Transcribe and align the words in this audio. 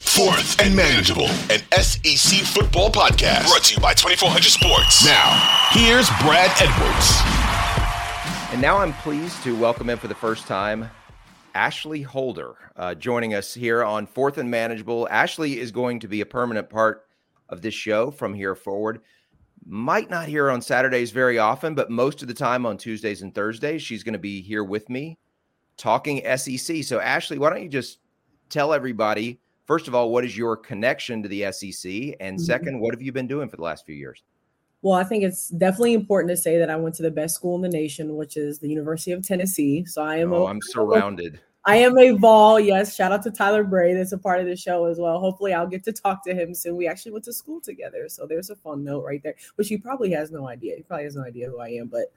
Fourth 0.00 0.58
and 0.60 0.74
Manageable, 0.74 1.28
an 1.50 1.60
SEC 1.82 2.40
football 2.46 2.90
podcast 2.90 3.46
brought 3.46 3.64
to 3.64 3.74
you 3.74 3.80
by 3.80 3.92
2400 3.92 4.42
Sports. 4.44 5.04
Now, 5.04 5.68
here's 5.72 6.08
Brad 6.22 6.50
Edwards. 6.58 7.20
And 8.52 8.62
now 8.62 8.78
I'm 8.78 8.94
pleased 8.94 9.42
to 9.42 9.54
welcome 9.54 9.90
in 9.90 9.98
for 9.98 10.08
the 10.08 10.14
first 10.14 10.46
time 10.46 10.90
Ashly 11.54 12.02
Holder 12.02 12.54
uh, 12.76 12.94
joining 12.94 13.34
us 13.34 13.52
here 13.52 13.84
on 13.84 14.06
Fourth 14.06 14.38
and 14.38 14.50
Manageable. 14.50 15.06
Ashly 15.10 15.58
is 15.58 15.70
going 15.70 16.00
to 16.00 16.08
be 16.08 16.22
a 16.22 16.26
permanent 16.26 16.70
part 16.70 17.04
of 17.50 17.60
this 17.60 17.74
show 17.74 18.10
from 18.10 18.32
here 18.32 18.54
forward. 18.54 19.02
Might 19.66 20.08
not 20.08 20.28
hear 20.28 20.50
on 20.50 20.62
Saturdays 20.62 21.10
very 21.10 21.38
often, 21.38 21.74
but 21.74 21.90
most 21.90 22.22
of 22.22 22.28
the 22.28 22.34
time 22.34 22.64
on 22.64 22.78
Tuesdays 22.78 23.20
and 23.20 23.34
Thursdays, 23.34 23.82
she's 23.82 24.02
going 24.02 24.14
to 24.14 24.18
be 24.18 24.40
here 24.40 24.64
with 24.64 24.88
me 24.88 25.18
talking 25.76 26.22
SEC. 26.36 26.82
So, 26.84 26.98
Ashly, 26.98 27.36
why 27.38 27.50
don't 27.50 27.62
you 27.62 27.68
just 27.68 27.98
tell 28.48 28.72
everybody? 28.72 29.40
First 29.70 29.86
of 29.86 29.94
all, 29.94 30.10
what 30.10 30.24
is 30.24 30.36
your 30.36 30.56
connection 30.56 31.22
to 31.22 31.28
the 31.28 31.52
SEC? 31.52 31.92
And 32.18 32.36
mm-hmm. 32.36 32.38
second, 32.38 32.80
what 32.80 32.92
have 32.92 33.00
you 33.00 33.12
been 33.12 33.28
doing 33.28 33.48
for 33.48 33.54
the 33.54 33.62
last 33.62 33.86
few 33.86 33.94
years? 33.94 34.24
Well, 34.82 34.98
I 34.98 35.04
think 35.04 35.22
it's 35.22 35.50
definitely 35.50 35.94
important 35.94 36.30
to 36.30 36.36
say 36.36 36.58
that 36.58 36.68
I 36.68 36.74
went 36.74 36.96
to 36.96 37.04
the 37.04 37.10
best 37.12 37.36
school 37.36 37.54
in 37.54 37.62
the 37.62 37.68
nation, 37.68 38.16
which 38.16 38.36
is 38.36 38.58
the 38.58 38.68
University 38.68 39.12
of 39.12 39.24
Tennessee. 39.24 39.84
So 39.84 40.02
I 40.02 40.16
am. 40.16 40.32
Oh, 40.32 40.42
a, 40.42 40.46
I'm 40.46 40.58
surrounded. 40.60 41.38
I 41.66 41.76
am 41.76 41.96
a 41.98 42.10
Vol. 42.10 42.58
Yes, 42.58 42.96
shout 42.96 43.12
out 43.12 43.22
to 43.22 43.30
Tyler 43.30 43.62
Bray. 43.62 43.94
That's 43.94 44.10
a 44.10 44.18
part 44.18 44.40
of 44.40 44.46
the 44.46 44.56
show 44.56 44.86
as 44.86 44.98
well. 44.98 45.20
Hopefully, 45.20 45.54
I'll 45.54 45.68
get 45.68 45.84
to 45.84 45.92
talk 45.92 46.24
to 46.24 46.34
him 46.34 46.52
soon. 46.52 46.74
We 46.74 46.88
actually 46.88 47.12
went 47.12 47.26
to 47.26 47.32
school 47.32 47.60
together, 47.60 48.08
so 48.08 48.26
there's 48.26 48.50
a 48.50 48.56
fun 48.56 48.82
note 48.82 49.04
right 49.04 49.22
there. 49.22 49.36
Which 49.54 49.68
he 49.68 49.76
probably 49.76 50.10
has 50.10 50.32
no 50.32 50.48
idea. 50.48 50.74
He 50.78 50.82
probably 50.82 51.04
has 51.04 51.14
no 51.14 51.22
idea 51.22 51.48
who 51.48 51.60
I 51.60 51.68
am, 51.68 51.86
but 51.86 52.12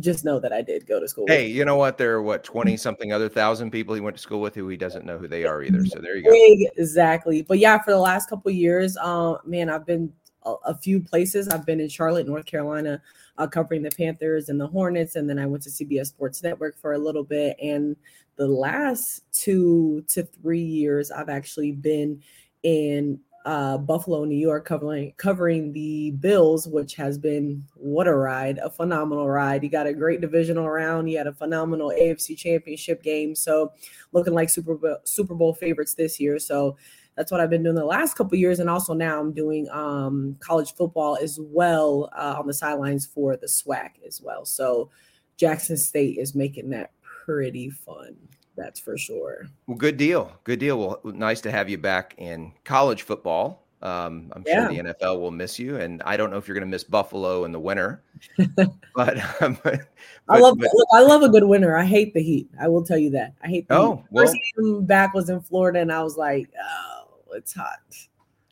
just 0.00 0.24
know 0.24 0.38
that 0.40 0.52
I 0.52 0.62
did 0.62 0.86
go 0.86 1.00
to 1.00 1.08
school. 1.08 1.24
Hey, 1.28 1.46
you 1.46 1.64
know 1.64 1.76
what? 1.76 1.98
There 1.98 2.14
are 2.14 2.22
what 2.22 2.44
twenty 2.44 2.76
something 2.76 3.12
other 3.12 3.28
thousand 3.28 3.70
people 3.70 3.94
he 3.94 4.00
went 4.00 4.16
to 4.16 4.22
school 4.22 4.40
with 4.40 4.54
who 4.54 4.68
he 4.68 4.76
doesn't 4.76 5.04
know 5.04 5.18
who 5.18 5.28
they 5.28 5.44
are 5.44 5.62
either. 5.62 5.84
So 5.86 6.00
there 6.00 6.16
you 6.16 6.24
go. 6.24 6.72
Exactly. 6.76 7.42
But 7.42 7.58
yeah, 7.58 7.78
for 7.82 7.90
the 7.90 7.98
last 7.98 8.28
couple 8.28 8.50
years, 8.50 8.96
um, 8.98 9.38
man, 9.44 9.70
I've 9.70 9.86
been 9.86 10.12
a, 10.44 10.54
a, 10.66 10.74
few 10.74 11.00
places. 11.00 11.48
I've 11.48 11.66
been 11.66 11.80
in 11.80 11.88
Charlotte, 11.88 12.26
North 12.26 12.46
Carolina, 12.46 13.00
uh, 13.38 13.46
covering 13.46 13.82
the 13.82 13.90
Panthers 13.90 14.48
and 14.48 14.60
the 14.60 14.66
Hornets, 14.66 15.16
and 15.16 15.28
then 15.28 15.38
I 15.38 15.46
went 15.46 15.62
to 15.64 15.70
CBS 15.70 16.06
Sports 16.06 16.42
Network 16.42 16.78
for 16.78 16.92
a 16.92 16.98
little 16.98 17.24
bit. 17.24 17.56
And 17.62 17.96
the 18.36 18.46
last 18.46 19.22
two 19.32 20.04
to 20.08 20.22
three 20.22 20.62
years, 20.62 21.10
I've 21.10 21.28
actually 21.28 21.72
been 21.72 22.22
in 22.62 23.20
uh, 23.44 23.76
Buffalo, 23.76 24.24
New 24.24 24.38
York, 24.38 24.64
covering 24.64 25.12
covering 25.16 25.72
the 25.72 26.12
Bills, 26.12 26.66
which 26.66 26.94
has 26.94 27.18
been 27.18 27.64
what 27.74 28.06
a 28.06 28.14
ride, 28.14 28.58
a 28.58 28.70
phenomenal 28.70 29.28
ride. 29.28 29.62
You 29.62 29.68
got 29.68 29.86
a 29.86 29.92
great 29.92 30.20
divisional 30.20 30.68
round. 30.68 31.10
You 31.10 31.18
had 31.18 31.26
a 31.26 31.34
phenomenal 31.34 31.90
AFC 31.90 32.36
Championship 32.36 33.02
game, 33.02 33.34
so 33.34 33.72
looking 34.12 34.32
like 34.32 34.48
Super 34.48 34.76
Bowl, 34.76 34.96
Super 35.04 35.34
Bowl 35.34 35.52
favorites 35.54 35.94
this 35.94 36.18
year. 36.18 36.38
So 36.38 36.76
that's 37.16 37.30
what 37.30 37.40
I've 37.40 37.50
been 37.50 37.62
doing 37.62 37.76
the 37.76 37.84
last 37.84 38.14
couple 38.14 38.38
years, 38.38 38.60
and 38.60 38.70
also 38.70 38.94
now 38.94 39.20
I'm 39.20 39.32
doing 39.32 39.68
um, 39.70 40.36
college 40.40 40.74
football 40.74 41.18
as 41.20 41.38
well 41.40 42.10
uh, 42.16 42.36
on 42.38 42.46
the 42.46 42.54
sidelines 42.54 43.06
for 43.06 43.36
the 43.36 43.46
SWAC 43.46 43.90
as 44.06 44.20
well. 44.22 44.44
So 44.46 44.90
Jackson 45.36 45.76
State 45.76 46.18
is 46.18 46.34
making 46.34 46.70
that 46.70 46.92
pretty 47.02 47.70
fun. 47.70 48.16
That's 48.56 48.78
for 48.78 48.96
sure. 48.96 49.46
Well, 49.66 49.76
good 49.76 49.96
deal. 49.96 50.32
Good 50.44 50.60
deal. 50.60 50.78
Well, 50.78 51.00
nice 51.04 51.40
to 51.42 51.50
have 51.50 51.68
you 51.68 51.78
back 51.78 52.14
in 52.18 52.52
college 52.64 53.02
football. 53.02 53.64
Um, 53.82 54.32
I'm 54.34 54.42
yeah. 54.46 54.68
sure 54.68 54.82
the 54.82 54.94
NFL 54.94 55.20
will 55.20 55.30
miss 55.30 55.58
you, 55.58 55.76
and 55.76 56.02
I 56.04 56.16
don't 56.16 56.30
know 56.30 56.38
if 56.38 56.48
you're 56.48 56.54
going 56.54 56.66
to 56.66 56.70
miss 56.70 56.84
Buffalo 56.84 57.44
in 57.44 57.52
the 57.52 57.60
winter. 57.60 58.02
but, 58.94 59.42
um, 59.42 59.58
but, 59.64 59.80
I 60.28 60.38
love 60.38 60.56
but, 60.58 60.70
I 60.94 61.02
love 61.02 61.22
a 61.22 61.28
good 61.28 61.44
winter. 61.44 61.76
I 61.76 61.84
hate 61.84 62.14
the 62.14 62.22
heat. 62.22 62.48
I 62.58 62.68
will 62.68 62.82
tell 62.82 62.96
you 62.96 63.10
that. 63.10 63.34
I 63.42 63.48
hate. 63.48 63.68
The 63.68 63.76
oh, 63.76 63.96
heat. 63.96 64.04
First 64.16 64.36
well, 64.56 64.72
game 64.72 64.86
back 64.86 65.12
was 65.12 65.28
in 65.28 65.40
Florida, 65.42 65.80
and 65.80 65.92
I 65.92 66.02
was 66.02 66.16
like, 66.16 66.48
oh, 66.58 67.08
it's 67.34 67.52
hot. 67.52 67.78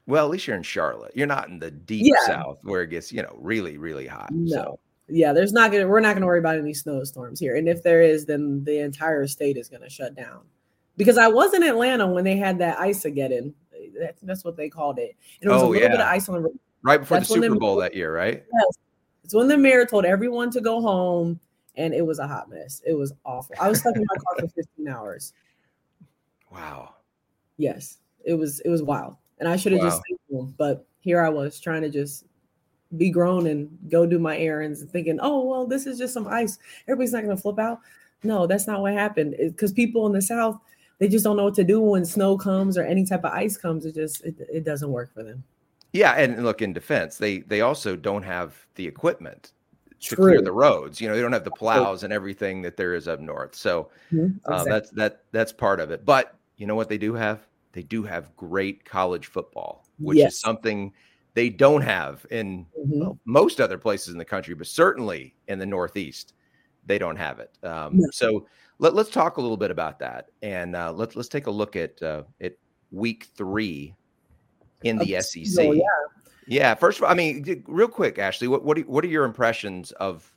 Well, 0.06 0.26
at 0.26 0.30
least 0.30 0.46
you're 0.46 0.56
in 0.56 0.62
Charlotte. 0.62 1.12
You're 1.14 1.26
not 1.26 1.48
in 1.48 1.58
the 1.58 1.70
deep 1.70 2.06
yeah. 2.06 2.26
south 2.26 2.58
where 2.64 2.82
it 2.82 2.88
gets 2.88 3.10
you 3.10 3.22
know 3.22 3.34
really 3.38 3.78
really 3.78 4.06
hot. 4.06 4.30
No. 4.32 4.52
So 4.52 4.78
yeah, 5.12 5.32
there's 5.32 5.52
not 5.52 5.70
gonna 5.72 5.86
we're 5.86 6.00
not 6.00 6.14
gonna 6.14 6.26
worry 6.26 6.38
about 6.38 6.58
any 6.58 6.74
snowstorms 6.74 7.38
here. 7.38 7.56
And 7.56 7.68
if 7.68 7.82
there 7.82 8.02
is, 8.02 8.24
then 8.24 8.64
the 8.64 8.78
entire 8.80 9.26
state 9.26 9.56
is 9.56 9.68
gonna 9.68 9.90
shut 9.90 10.14
down. 10.14 10.40
Because 10.96 11.18
I 11.18 11.28
was 11.28 11.54
in 11.54 11.62
Atlanta 11.62 12.06
when 12.06 12.24
they 12.24 12.36
had 12.36 12.58
that 12.58 12.78
ice 12.78 13.04
again. 13.04 13.54
That, 13.98 14.16
that's 14.22 14.44
what 14.44 14.56
they 14.56 14.68
called 14.68 14.98
it. 14.98 15.16
And 15.40 15.50
it 15.50 15.52
was 15.52 15.62
oh, 15.62 15.66
a 15.66 15.68
little 15.68 15.82
yeah. 15.82 15.88
bit 15.88 16.00
of 16.00 16.06
ice 16.06 16.28
on 16.28 16.42
the 16.42 16.50
right 16.82 17.00
before 17.00 17.20
the 17.20 17.24
Super 17.24 17.54
Bowl 17.56 17.76
that 17.76 17.94
year, 17.94 18.14
right? 18.14 18.44
Yes. 18.52 18.78
It's 19.24 19.34
when 19.34 19.48
the 19.48 19.56
mayor 19.56 19.86
told 19.86 20.04
everyone 20.04 20.50
to 20.50 20.60
go 20.60 20.80
home, 20.80 21.38
and 21.76 21.94
it 21.94 22.04
was 22.04 22.18
a 22.18 22.26
hot 22.26 22.50
mess. 22.50 22.82
It 22.84 22.94
was 22.94 23.12
awful. 23.24 23.54
I 23.60 23.68
was 23.68 23.80
stuck 23.80 23.96
in 23.96 24.02
my 24.02 24.16
car 24.16 24.36
for 24.40 24.48
15 24.48 24.88
hours. 24.88 25.32
Wow. 26.50 26.94
Yes, 27.56 27.98
it 28.24 28.34
was 28.34 28.60
it 28.60 28.68
was 28.68 28.82
wild, 28.82 29.16
and 29.38 29.48
I 29.48 29.56
should 29.56 29.72
have 29.72 29.82
wow. 29.82 29.88
just 29.88 30.02
them, 30.30 30.54
but 30.58 30.86
here 31.00 31.20
I 31.20 31.28
was 31.28 31.60
trying 31.60 31.82
to 31.82 31.90
just 31.90 32.24
be 32.96 33.10
grown 33.10 33.46
and 33.46 33.70
go 33.88 34.04
do 34.04 34.18
my 34.18 34.36
errands 34.36 34.82
and 34.82 34.90
thinking, 34.90 35.18
oh, 35.22 35.42
well, 35.44 35.66
this 35.66 35.86
is 35.86 35.98
just 35.98 36.12
some 36.12 36.28
ice. 36.28 36.58
Everybody's 36.86 37.12
not 37.12 37.24
going 37.24 37.34
to 37.34 37.40
flip 37.40 37.58
out. 37.58 37.80
No, 38.22 38.46
that's 38.46 38.66
not 38.66 38.82
what 38.82 38.92
happened. 38.92 39.34
Because 39.38 39.72
people 39.72 40.06
in 40.06 40.12
the 40.12 40.20
South, 40.20 40.58
they 40.98 41.08
just 41.08 41.24
don't 41.24 41.36
know 41.36 41.44
what 41.44 41.54
to 41.54 41.64
do 41.64 41.80
when 41.80 42.04
snow 42.04 42.36
comes 42.36 42.76
or 42.76 42.84
any 42.84 43.06
type 43.06 43.24
of 43.24 43.32
ice 43.32 43.56
comes. 43.56 43.86
It 43.86 43.94
just, 43.94 44.22
it, 44.24 44.36
it 44.52 44.64
doesn't 44.64 44.90
work 44.90 45.14
for 45.14 45.22
them. 45.22 45.42
Yeah. 45.92 46.12
And 46.12 46.44
look, 46.44 46.60
in 46.60 46.72
defense, 46.72 47.16
they, 47.16 47.38
they 47.38 47.62
also 47.62 47.96
don't 47.96 48.22
have 48.22 48.54
the 48.74 48.86
equipment 48.86 49.52
to 50.00 50.14
True. 50.16 50.24
clear 50.24 50.42
the 50.42 50.52
roads. 50.52 51.00
You 51.00 51.08
know, 51.08 51.14
they 51.14 51.22
don't 51.22 51.32
have 51.32 51.44
the 51.44 51.50
plows 51.50 52.02
and 52.02 52.12
everything 52.12 52.60
that 52.62 52.76
there 52.76 52.94
is 52.94 53.08
up 53.08 53.20
north. 53.20 53.54
So 53.54 53.88
mm-hmm. 54.12 54.36
uh, 54.50 54.56
exactly. 54.56 54.70
that's, 54.70 54.90
that, 54.90 55.24
that's 55.32 55.52
part 55.52 55.80
of 55.80 55.90
it. 55.90 56.04
But 56.04 56.34
you 56.58 56.66
know 56.66 56.76
what 56.76 56.88
they 56.88 56.98
do 56.98 57.14
have? 57.14 57.40
They 57.72 57.82
do 57.82 58.02
have 58.02 58.36
great 58.36 58.84
college 58.84 59.26
football, 59.26 59.86
which 59.98 60.18
yes. 60.18 60.34
is 60.34 60.40
something– 60.40 60.92
they 61.34 61.48
don't 61.48 61.82
have 61.82 62.26
in 62.30 62.66
mm-hmm. 62.78 63.00
well, 63.00 63.18
most 63.24 63.60
other 63.60 63.78
places 63.78 64.08
in 64.08 64.18
the 64.18 64.24
country, 64.24 64.54
but 64.54 64.66
certainly 64.66 65.34
in 65.48 65.58
the 65.58 65.66
Northeast, 65.66 66.34
they 66.86 66.98
don't 66.98 67.16
have 67.16 67.38
it. 67.38 67.56
Um, 67.62 67.98
yeah. 67.98 68.06
So 68.12 68.46
let, 68.78 68.94
us 68.94 69.08
talk 69.08 69.36
a 69.36 69.40
little 69.40 69.56
bit 69.56 69.70
about 69.70 69.98
that, 70.00 70.26
and 70.42 70.74
uh, 70.76 70.92
let's 70.92 71.16
let's 71.16 71.28
take 71.28 71.46
a 71.46 71.50
look 71.50 71.76
at 71.76 72.02
uh, 72.02 72.24
at 72.40 72.54
week 72.90 73.28
three 73.34 73.94
in 74.82 74.98
the 74.98 75.20
SEC. 75.20 75.46
yeah. 75.64 75.82
Yeah. 76.48 76.74
First 76.74 76.98
of 76.98 77.04
all, 77.04 77.10
I 77.10 77.14
mean, 77.14 77.64
real 77.68 77.88
quick, 77.88 78.16
Ashly, 78.16 78.48
what 78.48 78.64
what 78.64 78.78
are, 78.78 78.82
what 78.82 79.04
are 79.04 79.08
your 79.08 79.24
impressions 79.24 79.92
of 79.92 80.30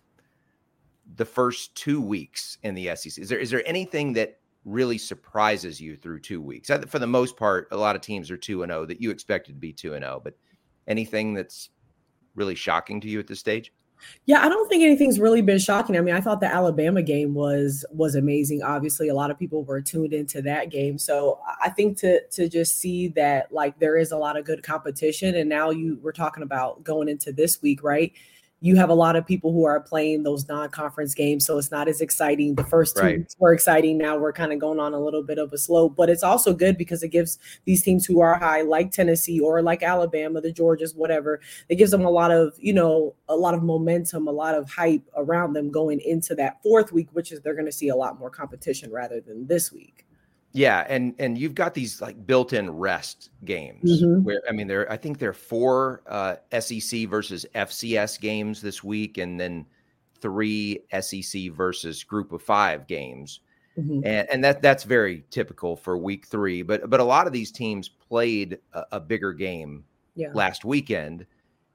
the 1.16 1.26
first 1.26 1.76
two 1.76 2.00
weeks 2.00 2.58
in 2.64 2.76
the 2.76 2.96
SEC? 2.96 3.18
Is 3.18 3.30
there 3.30 3.40
is 3.40 3.50
there 3.50 3.68
anything 3.68 4.14
that 4.14 4.40
really 4.64 4.98
surprises 4.98 5.82
you 5.82 5.96
through 5.96 6.20
two 6.20 6.42
weeks? 6.42 6.70
For 6.88 7.00
the 7.00 7.08
most 7.08 7.38
part, 7.38 7.68
a 7.72 7.78
lot 7.78 7.96
of 7.96 8.02
teams 8.02 8.30
are 8.30 8.38
two 8.38 8.64
and 8.64 8.72
zero 8.72 8.82
oh 8.82 8.86
that 8.86 9.02
you 9.02 9.10
expected 9.10 9.54
to 9.54 9.60
be 9.60 9.74
two 9.74 9.96
and 9.96 10.04
zero, 10.04 10.22
but 10.24 10.36
anything 10.88 11.34
that's 11.34 11.70
really 12.36 12.56
shocking 12.56 13.02
to 13.02 13.08
you 13.08 13.20
at 13.20 13.28
this 13.28 13.40
stage? 13.40 13.72
Yeah, 14.26 14.42
I 14.44 14.50
don't 14.50 14.68
think 14.68 14.84
anything's 14.84 15.20
really 15.20 15.42
been 15.42 15.58
shocking. 15.58 15.98
I 15.98 16.02
mean, 16.02 16.16
I 16.16 16.22
thought 16.22 16.40
the 16.40 16.54
Alabama 16.54 17.02
game 17.02 17.34
was 17.34 17.86
was 17.92 18.16
amazing. 18.16 18.62
Obviously, 18.64 19.10
a 19.10 19.14
lot 19.14 19.32
of 19.32 19.40
people 19.40 19.64
were 19.64 19.82
tuned 19.82 20.14
into 20.14 20.42
that 20.44 20.70
game. 20.70 20.98
So 20.98 21.40
I 21.64 21.70
think 21.70 21.98
to 22.00 22.26
to 22.28 22.50
just 22.50 22.78
see 22.78 23.10
that 23.10 23.52
like 23.52 23.80
there 23.80 23.98
is 23.98 24.12
a 24.12 24.18
lot 24.18 24.38
of 24.38 24.46
good 24.46 24.64
competition, 24.64 25.36
and 25.36 25.50
now 25.50 25.70
you 25.70 26.00
we're 26.02 26.12
talking 26.12 26.44
about 26.44 26.84
going 26.84 27.08
into 27.08 27.32
this 27.32 27.62
week, 27.62 27.84
right? 27.84 28.12
You 28.66 28.76
have 28.76 28.90
a 28.90 28.96
lot 28.96 29.16
of 29.16 29.28
people 29.28 29.54
who 29.54 29.64
are 29.64 29.80
playing 29.80 30.24
those 30.24 30.48
non-conference 30.48 31.14
games, 31.14 31.46
so 31.46 31.60
it's 31.60 31.70
not 31.70 31.88
as 31.88 32.02
exciting. 32.02 32.56
The 32.56 32.64
first 32.64 32.96
two 32.96 33.04
Right. 33.04 33.18
weeks 33.20 33.36
were 33.38 33.54
exciting. 33.54 33.96
Now 34.00 34.18
we're 34.18 34.34
kind 34.34 34.52
of 34.52 34.58
going 34.58 34.80
on 34.80 34.92
a 34.92 35.00
little 35.00 35.22
bit 35.22 35.38
of 35.38 35.54
a 35.54 35.58
slope, 35.60 35.96
but 35.96 36.10
it's 36.10 36.24
also 36.24 36.52
good 36.52 36.76
because 36.76 37.04
it 37.04 37.10
gives 37.10 37.38
these 37.66 37.84
teams 37.84 38.08
who 38.08 38.22
are 38.22 38.34
high, 38.40 38.64
like 38.64 38.90
Tennessee 38.90 39.40
or 39.40 39.62
like 39.62 39.84
Alabama, 39.84 40.42
the 40.42 40.52
Georgias, 40.52 40.96
whatever, 40.96 41.40
it 41.70 41.76
gives 41.76 41.92
them 41.92 42.04
a 42.06 42.10
lot 42.10 42.32
of, 42.32 42.56
you 42.58 42.74
know, 42.74 43.14
a 43.30 43.36
lot 43.36 43.54
of 43.54 43.62
momentum, 43.62 44.28
a 44.28 44.32
lot 44.32 44.56
of 44.56 44.68
hype 44.68 45.04
around 45.16 45.54
them 45.54 45.70
going 45.70 46.00
into 46.00 46.34
that 46.34 46.60
fourth 46.64 46.92
week, 46.92 47.10
which 47.14 47.32
is 47.32 47.42
they're 47.42 47.54
going 47.54 47.68
to 47.68 47.72
see 47.72 47.90
a 47.90 47.96
lot 47.96 48.18
more 48.18 48.32
competition 48.32 48.92
rather 48.92 49.22
than 49.22 49.46
this 49.46 49.72
week. 49.72 50.08
Yeah, 50.56 50.86
and 50.88 51.14
and 51.20 51.38
you've 51.38 51.54
got 51.54 51.74
these 51.74 52.02
like 52.02 52.26
built-in 52.26 52.70
rest 52.70 53.30
games 53.44 54.02
Mhm. 54.02 54.24
where 54.24 54.42
I 54.48 54.54
mean 54.54 54.68
there 54.68 54.90
I 54.90 54.96
think 54.96 55.20
there 55.20 55.32
are 55.32 55.34
four 55.34 56.02
uh, 56.08 56.38
SEC 56.60 57.06
versus 57.08 57.46
FCS 57.54 58.18
games 58.18 58.62
this 58.62 58.82
week, 58.84 59.18
and 59.18 59.38
then 59.38 59.66
three 60.22 60.80
SEC 60.92 61.50
versus 61.50 62.04
Group 62.06 62.32
of 62.32 62.42
Five 62.42 62.88
games, 62.88 63.42
Mhm. 63.78 64.02
and 64.06 64.30
and 64.32 64.44
that 64.46 64.62
that's 64.62 64.86
very 64.86 65.26
typical 65.30 65.76
for 65.76 65.98
Week 65.98 66.26
Three. 66.26 66.62
But 66.62 66.90
but 66.90 67.02
a 67.02 67.04
lot 67.04 67.28
of 67.28 67.34
these 67.34 67.52
teams 67.52 67.90
played 67.90 68.58
a, 68.74 68.84
a 68.94 69.00
bigger 69.02 69.34
game 69.34 69.84
Yeah. 70.16 70.32
last 70.34 70.64
weekend, 70.64 71.26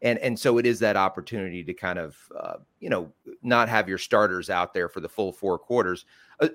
and 0.03 0.19
and 0.21 0.39
so 0.39 0.59
it 0.59 0.67
is 0.67 0.79
that 0.81 0.97
opportunity 0.97 1.63
to 1.65 1.75
kind 1.75 1.99
of 1.99 2.17
uh, 2.39 2.57
you 2.79 2.89
know 2.91 3.13
not 3.43 3.69
have 3.69 3.89
your 3.89 3.99
starters 3.99 4.51
out 4.51 4.73
there 4.75 4.89
for 4.89 5.01
the 5.01 5.09
full 5.09 5.33
four 5.33 5.59
quarters, 5.59 6.05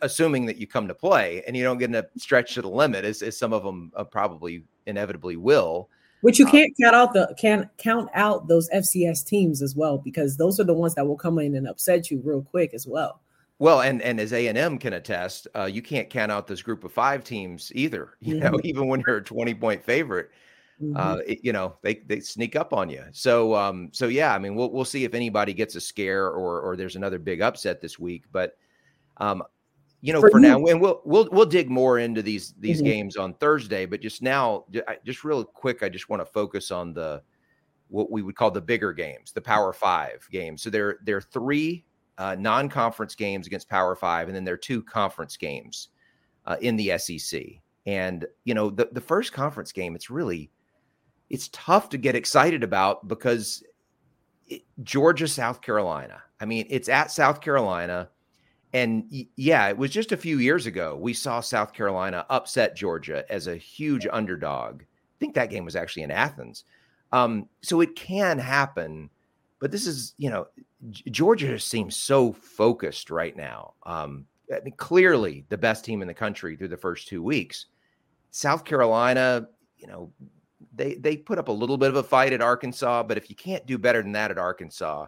assuming 0.01 0.45
that 0.45 0.57
you 0.57 0.67
come 0.67 0.87
to 0.87 0.95
play 0.95 1.43
and 1.45 1.55
you 1.55 1.63
don't 1.63 1.77
get 1.77 1.91
to 1.91 2.07
stretch 2.17 2.53
to 2.55 2.61
the 2.61 2.69
limit, 2.69 3.05
as, 3.05 3.21
as 3.21 3.37
some 3.37 3.53
of 3.53 3.63
them 3.63 3.91
uh, 3.95 4.03
probably 4.03 4.63
inevitably 4.85 5.35
will. 5.35 5.89
Which 6.21 6.39
you 6.39 6.47
Uh, 6.47 6.51
can't 6.51 6.73
count 6.81 6.95
out 6.95 7.13
the 7.13 7.35
can 7.37 7.69
count 7.77 8.09
out 8.13 8.47
those 8.47 8.67
FCS 8.69 9.23
teams 9.25 9.61
as 9.61 9.75
well 9.75 9.97
because 9.99 10.37
those 10.37 10.59
are 10.59 10.63
the 10.63 10.73
ones 10.73 10.95
that 10.95 11.05
will 11.05 11.17
come 11.17 11.37
in 11.39 11.55
and 11.55 11.67
upset 11.67 12.09
you 12.09 12.21
real 12.23 12.41
quick 12.41 12.73
as 12.73 12.87
well. 12.87 13.21
Well, 13.59 13.81
and 13.81 14.01
and 14.01 14.19
as 14.19 14.33
A 14.33 14.47
and 14.47 14.57
M 14.57 14.77
can 14.79 14.93
attest, 14.93 15.47
uh, 15.55 15.65
you 15.65 15.81
can't 15.81 16.09
count 16.09 16.31
out 16.31 16.47
this 16.47 16.61
group 16.61 16.83
of 16.83 16.91
five 16.91 17.23
teams 17.23 17.71
either. 17.75 18.15
You 18.21 18.39
know, 18.39 18.51
Mhm. 18.53 18.65
even 18.65 18.87
when 18.87 19.03
you're 19.05 19.17
a 19.17 19.23
twenty 19.23 19.53
point 19.53 19.83
favorite, 19.83 20.31
Mhm. 20.81 20.93
uh, 20.97 21.21
it- 21.25 21.39
you 21.43 21.53
know 21.53 21.77
they 21.81 21.95
they 22.07 22.19
sneak 22.19 22.55
up 22.55 22.73
on 22.73 22.89
you. 22.89 23.03
So 23.11 23.55
um, 23.55 23.89
so 23.93 24.07
yeah, 24.07 24.33
I 24.33 24.39
mean 24.39 24.55
we'll 24.55 24.71
we'll 24.71 24.85
see 24.85 25.03
if 25.05 25.13
anybody 25.13 25.53
gets 25.53 25.75
a 25.75 25.81
scare 25.81 26.27
or 26.27 26.61
or 26.61 26.75
there's 26.75 26.95
another 26.95 27.19
big 27.19 27.41
upset 27.41 27.81
this 27.81 27.97
week. 27.97 28.23
But 28.31 28.57
um, 29.17 29.43
you 30.01 30.13
know, 30.13 30.21
For 30.21 30.29
for, 30.31 30.39
now, 30.39 30.63
and 30.65 30.79
we'll 30.81 31.01
we'll 31.05 31.29
we'll 31.31 31.45
dig 31.45 31.69
more 31.69 31.99
into 31.99 32.21
these 32.21 32.53
these 32.59 32.81
Mhm. 32.81 32.85
games 32.85 33.17
on 33.17 33.33
Thursday. 33.35 33.85
But 33.85 34.01
just 34.01 34.21
now, 34.21 34.65
just 35.03 35.23
real 35.23 35.43
quick, 35.43 35.81
I 35.81 35.89
just 35.89 36.09
want 36.09 36.21
to 36.21 36.25
focus 36.25 36.69
on 36.71 36.93
the 36.93 37.23
what 37.87 38.11
we 38.11 38.21
would 38.21 38.35
call 38.35 38.51
the 38.51 38.61
bigger 38.61 38.91
games, 38.93 39.31
the 39.31 39.41
Power 39.41 39.71
Five 39.71 40.27
games. 40.31 40.61
So 40.61 40.69
there 40.69 40.99
there 41.05 41.17
are 41.17 41.21
three 41.21 41.85
uh, 42.17 42.35
non-conference 42.37 43.15
games 43.15 43.47
against 43.47 43.67
Power 43.69 43.95
Five, 43.95 44.27
and 44.27 44.35
then 44.35 44.43
there 44.43 44.53
are 44.53 44.57
two 44.57 44.83
conference 44.83 45.37
games 45.37 45.89
uh, 46.45 46.57
in 46.61 46.75
the 46.75 46.97
SEC. 46.97 47.61
And 47.85 48.25
you 48.43 48.53
know, 48.53 48.69
the 48.69 48.89
the 48.91 49.01
first 49.01 49.33
conference 49.33 49.71
game, 49.71 49.95
it's 49.95 50.09
really 50.09 50.51
it's 51.29 51.49
tough 51.49 51.89
to 51.89 51.97
get 51.97 52.15
excited 52.15 52.63
about 52.63 53.07
because 53.07 53.63
it, 54.47 54.63
Georgia, 54.83 55.27
South 55.27 55.61
Carolina. 55.61 56.21
I 56.39 56.45
mean, 56.45 56.67
it's 56.69 56.89
at 56.89 57.11
South 57.11 57.41
Carolina. 57.41 58.09
And 58.73 59.05
yeah, 59.35 59.67
it 59.69 59.77
was 59.77 59.91
just 59.91 60.11
a 60.11 60.17
few 60.17 60.39
years 60.39 60.65
ago 60.65 60.97
we 60.97 61.13
saw 61.13 61.39
South 61.39 61.73
Carolina 61.73 62.25
upset 62.29 62.75
Georgia 62.75 63.23
as 63.29 63.47
a 63.47 63.55
huge 63.55 64.05
underdog. 64.11 64.81
I 64.81 65.17
think 65.19 65.33
that 65.35 65.49
game 65.49 65.65
was 65.65 65.75
actually 65.75 66.03
in 66.03 66.11
Athens. 66.11 66.65
Um, 67.11 67.47
so 67.61 67.79
it 67.79 67.95
can 67.95 68.37
happen, 68.37 69.09
but 69.59 69.71
this 69.71 69.87
is, 69.87 70.13
you 70.17 70.29
know, 70.29 70.47
Georgia 70.91 71.47
just 71.47 71.69
seems 71.69 71.95
so 71.95 72.33
focused 72.33 73.09
right 73.09 73.35
now. 73.37 73.73
Um, 73.85 74.25
I 74.53 74.59
mean, 74.59 74.73
clearly 74.75 75.45
the 75.49 75.57
best 75.57 75.85
team 75.85 76.01
in 76.01 76.07
the 76.07 76.13
country 76.13 76.55
through 76.57 76.67
the 76.67 76.77
first 76.77 77.07
two 77.07 77.23
weeks. 77.23 77.67
South 78.31 78.65
Carolina, 78.65 79.47
you 79.77 79.87
know, 79.87 80.11
they 80.75 80.95
they 80.95 81.17
put 81.17 81.37
up 81.37 81.47
a 81.47 81.51
little 81.51 81.77
bit 81.77 81.89
of 81.89 81.95
a 81.95 82.03
fight 82.03 82.33
at 82.33 82.41
Arkansas, 82.41 83.03
but 83.03 83.17
if 83.17 83.29
you 83.29 83.35
can't 83.35 83.65
do 83.65 83.77
better 83.77 84.01
than 84.01 84.11
that 84.13 84.31
at 84.31 84.37
Arkansas, 84.37 85.07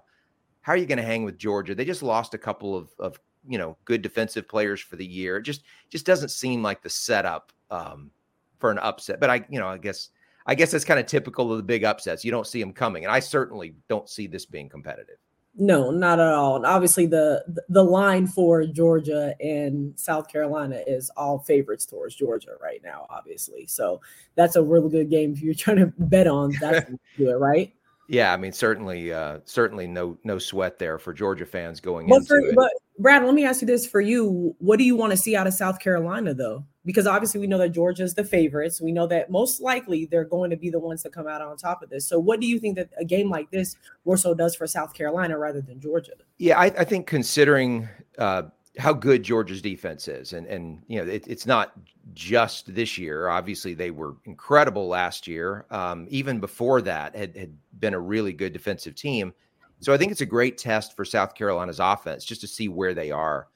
how 0.61 0.73
are 0.73 0.77
you 0.77 0.85
going 0.85 0.97
to 0.97 1.03
hang 1.03 1.23
with 1.23 1.37
Georgia? 1.37 1.75
They 1.75 1.85
just 1.85 2.03
lost 2.03 2.33
a 2.33 2.37
couple 2.37 2.75
of 2.75 2.89
of 2.99 3.19
you 3.47 3.57
know 3.57 3.77
good 3.85 4.01
defensive 4.01 4.47
players 4.47 4.81
for 4.81 4.95
the 4.95 5.05
year. 5.05 5.37
It 5.37 5.43
just 5.43 5.63
just 5.89 6.05
doesn't 6.05 6.29
seem 6.29 6.61
like 6.63 6.81
the 6.81 6.89
setup 6.89 7.51
um, 7.71 8.11
for 8.59 8.71
an 8.71 8.79
upset. 8.79 9.19
But 9.19 9.29
I 9.29 9.45
you 9.49 9.59
know 9.59 9.67
I 9.67 9.77
guess 9.77 10.09
I 10.45 10.55
guess 10.55 10.71
that's 10.71 10.85
kind 10.85 10.99
of 10.99 11.05
typical 11.05 11.51
of 11.51 11.57
the 11.57 11.63
big 11.63 11.83
upsets. 11.83 12.23
You 12.23 12.31
don't 12.31 12.47
see 12.47 12.61
them 12.61 12.73
coming, 12.73 13.03
and 13.03 13.11
I 13.11 13.19
certainly 13.19 13.75
don't 13.87 14.09
see 14.09 14.27
this 14.27 14.45
being 14.45 14.69
competitive. 14.69 15.17
No, 15.59 15.89
not 15.89 16.19
at 16.19 16.33
all. 16.33 16.55
And 16.55 16.65
obviously 16.67 17.07
the 17.07 17.43
the 17.67 17.83
line 17.83 18.27
for 18.27 18.63
Georgia 18.65 19.35
and 19.39 19.99
South 19.99 20.31
Carolina 20.31 20.83
is 20.85 21.09
all 21.17 21.39
favorites 21.39 21.85
towards 21.85 22.13
Georgia 22.13 22.51
right 22.61 22.79
now, 22.83 23.07
obviously. 23.09 23.65
So 23.65 23.99
that's 24.35 24.55
a 24.55 24.61
really 24.63 24.89
good 24.89 25.09
game 25.09 25.33
if 25.33 25.41
you're 25.41 25.53
trying 25.55 25.77
to 25.77 25.91
bet 25.97 26.27
on 26.27 26.53
that's 26.61 26.91
good, 27.17 27.37
right? 27.37 27.73
Yeah, 28.07 28.31
I 28.31 28.37
mean 28.37 28.53
certainly 28.53 29.11
uh, 29.11 29.39
certainly 29.45 29.87
no 29.87 30.17
no 30.23 30.37
sweat 30.37 30.77
there 30.77 30.99
for 30.99 31.11
Georgia 31.11 31.45
fans 31.45 31.79
going 31.79 32.07
But 32.07 32.17
into 32.17 32.27
for 32.27 32.37
it. 32.39 32.55
but 32.55 32.71
Brad, 32.99 33.23
let 33.25 33.33
me 33.33 33.45
ask 33.45 33.61
you 33.61 33.67
this 33.67 33.85
for 33.87 33.99
you. 33.99 34.55
What 34.59 34.77
do 34.77 34.85
you 34.85 34.95
want 34.95 35.11
to 35.11 35.17
see 35.17 35.35
out 35.35 35.47
of 35.47 35.53
South 35.53 35.79
Carolina 35.79 36.33
though? 36.35 36.63
Because 36.87 37.05
obviously 37.05 37.41
we 37.41 37.47
know 37.47 37.57
that 37.57 37.69
Georgia's 37.69 38.13
the 38.13 38.23
favorites. 38.23 38.79
We 38.79 38.93
know 38.93 39.07
that 39.07 39.29
most 39.29 39.59
likely 39.59 40.05
they're 40.05 40.23
going 40.23 40.49
to 40.51 40.55
be 40.55 40.69
the 40.69 40.79
ones 40.79 41.03
to 41.03 41.09
come 41.09 41.27
out 41.27 41.41
on 41.41 41.57
top 41.57 41.83
of 41.83 41.89
this. 41.89 42.07
So 42.07 42.17
what 42.17 42.39
do 42.39 42.47
you 42.47 42.59
think 42.59 42.77
that 42.77 42.89
a 42.97 43.03
game 43.03 43.29
like 43.29 43.51
this 43.51 43.75
more 44.05 44.15
so 44.15 44.33
does 44.33 44.55
for 44.55 44.65
South 44.65 44.93
Carolina 44.93 45.37
rather 45.37 45.61
than 45.61 45.81
Georgia? 45.81 46.13
Yeah, 46.37 46.57
I, 46.57 46.67
I 46.67 46.85
think 46.85 47.05
considering 47.05 47.89
uh, 48.17 48.43
how 48.77 48.93
good 48.93 49.23
Georgia's 49.23 49.61
defense 49.61 50.07
is, 50.07 50.33
and 50.33 50.47
and 50.47 50.81
you 50.87 51.03
know 51.03 51.11
it, 51.11 51.27
it's 51.27 51.45
not 51.45 51.73
just 52.13 52.73
this 52.73 52.97
year. 52.97 53.27
Obviously, 53.27 53.73
they 53.73 53.91
were 53.91 54.15
incredible 54.25 54.87
last 54.87 55.27
year. 55.27 55.65
Um, 55.71 56.07
even 56.09 56.39
before 56.39 56.81
that, 56.83 57.15
had 57.15 57.35
had 57.35 57.53
been 57.79 57.93
a 57.93 57.99
really 57.99 58.33
good 58.33 58.53
defensive 58.53 58.95
team. 58.95 59.33
So 59.79 59.93
I 59.93 59.97
think 59.97 60.11
it's 60.11 60.21
a 60.21 60.25
great 60.25 60.57
test 60.57 60.95
for 60.95 61.05
South 61.05 61.35
Carolina's 61.35 61.79
offense 61.79 62.25
just 62.25 62.41
to 62.41 62.47
see 62.47 62.67
where 62.67 62.93
they 62.93 63.11
are. 63.11 63.47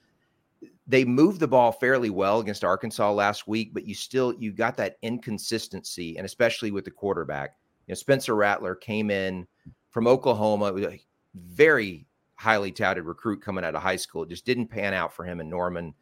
They 0.86 1.04
moved 1.04 1.40
the 1.40 1.48
ball 1.48 1.72
fairly 1.72 2.10
well 2.10 2.40
against 2.40 2.64
Arkansas 2.64 3.12
last 3.12 3.48
week, 3.48 3.72
but 3.72 3.86
you 3.86 3.94
still 3.94 4.34
you 4.34 4.52
got 4.52 4.76
that 4.76 4.98
inconsistency, 5.02 6.16
and 6.16 6.26
especially 6.26 6.70
with 6.70 6.84
the 6.84 6.90
quarterback. 6.90 7.56
You 7.86 7.92
know, 7.92 7.96
Spencer 7.96 8.34
Rattler 8.34 8.74
came 8.74 9.10
in 9.10 9.46
from 9.90 10.06
Oklahoma, 10.06 10.72
very 11.34 12.06
highly 12.34 12.72
touted 12.72 13.04
recruit 13.04 13.40
coming 13.40 13.64
out 13.64 13.74
of 13.74 13.82
high 13.82 13.96
school. 13.96 14.24
It 14.24 14.28
just 14.28 14.44
didn't 14.44 14.66
pan 14.66 14.94
out 14.94 15.12
for 15.12 15.24
him 15.24 15.40
in 15.40 15.48
Norman. 15.48 15.94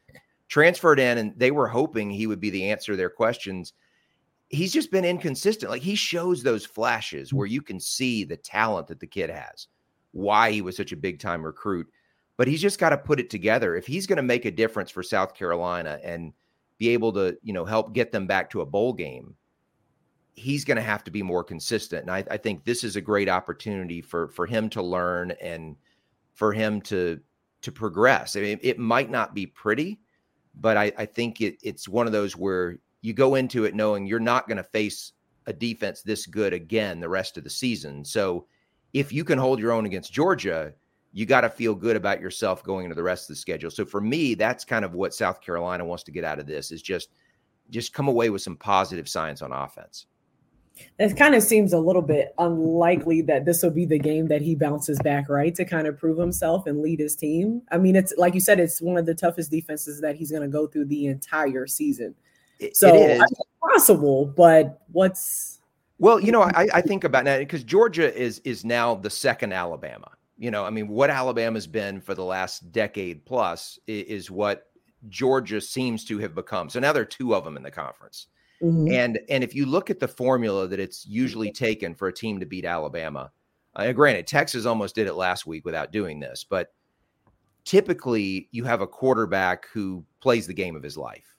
Transferred 0.49 0.99
in, 0.99 1.19
and 1.19 1.39
they 1.39 1.51
were 1.51 1.69
hoping 1.69 2.11
he 2.11 2.27
would 2.27 2.41
be 2.41 2.51
the 2.51 2.71
answer 2.71 2.93
to 2.93 2.97
their 2.97 3.11
questions. 3.11 3.75
He's 4.49 4.73
just 4.73 4.91
been 4.91 5.05
inconsistent. 5.05 5.71
Like 5.71 5.83
he 5.83 5.95
shows 5.95 6.43
those 6.43 6.67
flashes 6.67 7.33
where 7.33 7.47
you 7.47 7.63
can 7.63 7.79
see 7.79 8.25
the 8.25 8.37
talent 8.37 8.89
that 8.89 8.99
the 8.99 9.07
kid 9.07 9.31
has, 9.31 9.69
why 10.13 10.51
he 10.51 10.63
was 10.63 10.77
such 10.77 10.93
a 10.93 10.97
big 10.97 11.21
time 11.21 11.45
recruit. 11.45 11.87
But 12.41 12.49
he's 12.49 12.63
just 12.63 12.79
got 12.79 12.89
to 12.89 12.97
put 12.97 13.21
it 13.21 13.29
together. 13.29 13.77
If 13.77 13.87
he's 13.87 14.07
going 14.07 14.17
to 14.17 14.23
make 14.23 14.47
a 14.47 14.51
difference 14.51 14.91
for 14.91 15.03
South 15.03 15.35
Carolina 15.35 16.01
and 16.03 16.33
be 16.79 16.89
able 16.89 17.13
to, 17.13 17.37
you 17.43 17.53
know, 17.53 17.67
help 17.67 17.93
get 17.93 18.13
them 18.13 18.27
back 18.27 18.49
to 18.49 18.63
a 18.63 18.65
bowl 18.65 18.95
game, 18.95 19.35
he's 20.33 20.65
going 20.65 20.79
to 20.79 20.83
have 20.83 21.05
to 21.05 21.11
be 21.11 21.23
more 21.23 21.45
consistent. 21.45 22.01
And 22.01 22.11
I, 22.11 22.25
I 22.31 22.39
think 22.39 22.65
this 22.65 22.83
is 22.83 22.97
a 22.97 23.01
great 23.03 23.29
opportunity 23.29 24.01
for 24.01 24.29
for 24.29 24.47
him 24.47 24.71
to 24.71 24.83
learn 24.83 25.33
and 25.33 25.77
for 26.33 26.51
him 26.55 26.81
to 26.81 27.21
to 27.61 27.71
progress. 27.71 28.35
I 28.37 28.41
mean, 28.41 28.59
it 28.63 28.79
might 28.79 29.11
not 29.11 29.35
be 29.35 29.45
pretty, 29.45 30.01
but 30.55 30.79
I, 30.79 30.93
I 30.97 31.05
think 31.05 31.43
it, 31.43 31.59
it's 31.63 31.91
one 31.91 32.07
of 32.07 32.15
those 32.15 32.39
where 32.39 32.79
you 33.03 33.13
go 33.13 33.35
into 33.35 33.67
it 33.67 33.75
knowing 33.75 34.07
you're 34.07 34.19
not 34.19 34.49
going 34.49 34.57
to 34.57 34.65
face 34.65 35.13
a 35.45 35.53
defense 35.53 36.01
this 36.01 36.25
good 36.25 36.55
again 36.55 37.01
the 37.01 37.09
rest 37.11 37.37
of 37.37 37.45
the 37.45 37.51
season. 37.51 38.03
So 38.03 38.47
if 38.95 39.13
you 39.13 39.25
can 39.25 39.39
hold 39.39 39.61
your 39.61 39.73
own 39.73 39.85
against 39.85 40.11
Georgia, 40.11 40.73
you 41.13 41.27
got 41.27 41.41
to 41.41 41.51
feel 41.51 41.75
good 41.75 41.97
about 41.97 42.21
yourself 42.21 42.63
going 42.63 42.85
into 42.85 42.95
the 42.95 43.03
rest 43.03 43.25
of 43.25 43.35
the 43.35 43.41
schedule. 43.41 43.71
So 43.71 43.85
for 43.85 44.01
me, 44.01 44.35
that's 44.35 44.65
kind 44.65 44.85
of 44.85 44.95
what 44.95 45.15
South 45.15 45.41
Carolina 45.41 45.85
wants 45.85 46.05
to 46.05 46.13
get 46.13 46.25
out 46.25 46.39
of 46.39 46.47
this 46.47 46.71
is 46.71 46.83
just 46.83 47.11
just 47.71 47.93
come 47.93 48.09
away 48.09 48.31
with 48.31 48.43
some 48.43 48.57
positive 48.57 49.09
signs 49.09 49.43
on 49.43 49.53
offense. 49.53 50.07
It 50.99 51.17
kind 51.17 51.35
of 51.35 51.43
seems 51.43 51.73
a 51.73 51.79
little 51.79 52.03
bit 52.03 52.35
unlikely 52.39 53.23
that 53.23 53.45
this 53.45 53.63
will 53.63 53.71
be 53.71 53.85
the 53.85 53.99
game 53.99 54.27
that 54.29 54.41
he 54.41 54.55
bounces 54.55 54.99
back, 55.01 55.29
right? 55.29 55.55
To 55.55 55.65
kind 55.65 55.87
of 55.87 55.99
prove 55.99 56.19
himself 56.19 56.67
and 56.67 56.81
lead 56.81 57.01
his 57.01 57.15
team. 57.15 57.63
I 57.71 57.79
mean, 57.79 57.97
it's 57.97 58.15
like 58.17 58.35
you 58.35 58.41
said, 58.41 58.59
it's 58.59 58.81
one 58.81 58.97
of 58.97 59.07
the 59.07 59.15
toughest 59.15 59.51
defenses 59.51 60.01
that 60.01 60.17
he's 60.17 60.31
going 60.31 60.43
to 60.43 60.49
go 60.49 60.67
through 60.67 60.87
the 60.87 61.07
entire 61.07 61.67
season. 61.67 62.15
It, 62.59 62.77
So 62.77 62.89
it 62.89 62.93
I 62.93 63.13
mean, 63.13 63.21
it's 63.21 63.41
possible, 63.61 64.27
but 64.27 64.83
what's 64.93 65.61
Well, 65.99 66.19
you 66.19 66.33
know, 66.33 66.43
I, 66.43 66.67
I 66.73 66.81
think 66.81 67.05
about 67.05 67.25
now 67.25 67.39
because 67.39 67.63
Georgia 67.63 68.15
is 68.15 68.41
is 68.45 68.65
now 68.65 68.95
the 68.95 69.11
second 69.11 69.53
Alabama. 69.53 70.11
You 70.41 70.51
know, 70.51 70.65
I 70.65 70.71
mean, 70.71 70.89
what 70.89 71.11
Alabama's 71.11 71.67
been 71.69 72.01
for 72.01 72.15
the 72.15 72.25
last 72.25 72.73
decade 72.73 73.25
plus 73.27 73.79
is, 73.87 74.05
is 74.07 74.31
what 74.31 74.71
Georgia 75.09 75.61
seems 75.61 76.05
to 76.07 76.19
have 76.19 76.35
become. 76.35 76.71
So 76.71 76.81
now 76.81 76.93
there 76.93 77.03
are 77.03 77.07
two 77.07 77.35
of 77.35 77.45
them 77.45 77.59
in 77.59 77.63
the 77.63 77.71
conference. 77.71 78.27
Mhm. 78.63 78.91
And 78.91 79.21
and 79.29 79.45
if 79.45 79.55
you 79.55 79.67
look 79.67 79.91
at 79.91 80.01
the 80.01 80.09
formula 80.09 80.67
that 80.67 80.81
it's 80.81 81.07
usually 81.07 81.53
taken 81.53 81.95
for 81.95 82.09
a 82.09 82.13
team 82.13 82.41
to 82.41 82.47
beat 82.47 82.65
Alabama, 82.65 83.31
Uh, 83.77 83.93
granted, 83.93 84.27
Texas 84.27 84.67
almost 84.67 84.97
did 84.97 85.07
it 85.07 85.15
last 85.15 85.47
week 85.47 85.65
without 85.65 85.93
doing 85.93 86.19
this, 86.19 86.43
but 86.43 86.75
typically 87.65 88.49
you 88.51 88.65
have 88.65 88.81
a 88.81 88.87
quarterback 88.87 89.69
who 89.69 90.05
plays 90.21 90.47
the 90.47 90.55
game 90.55 90.75
of 90.75 90.83
his 90.83 90.97
life. 90.97 91.37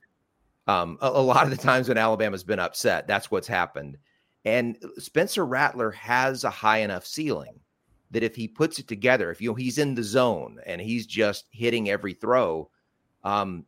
Um, 0.68 0.98
a, 1.02 1.08
a, 1.08 1.22
lot 1.22 1.44
of 1.44 1.50
the 1.50 1.58
times 1.58 1.90
when 1.90 1.98
Alabama's 1.98 2.44
been 2.44 2.60
upset, 2.60 3.08
that's 3.08 3.32
what's 3.32 3.48
happened. 3.48 3.98
And 4.46 4.78
Spencer 4.98 5.46
Rattler 5.46 5.92
has 5.92 6.44
a 6.44 6.50
high 6.50 6.78
enough 6.78 7.06
ceiling 7.06 7.60
that 8.12 8.24
if 8.24 8.36
he 8.36 8.48
puts 8.48 8.80
it 8.80 8.88
together, 8.88 9.32
if 9.32 9.42
you 9.42 9.50
know 9.50 9.56
he's 9.56 9.78
in 9.78 9.96
the 9.96 10.04
zone 10.04 10.60
and 10.66 10.82
he's 10.82 11.06
just 11.06 11.46
hitting 11.52 11.90
every 11.90 12.14
throw, 12.14 12.70
um, 13.24 13.66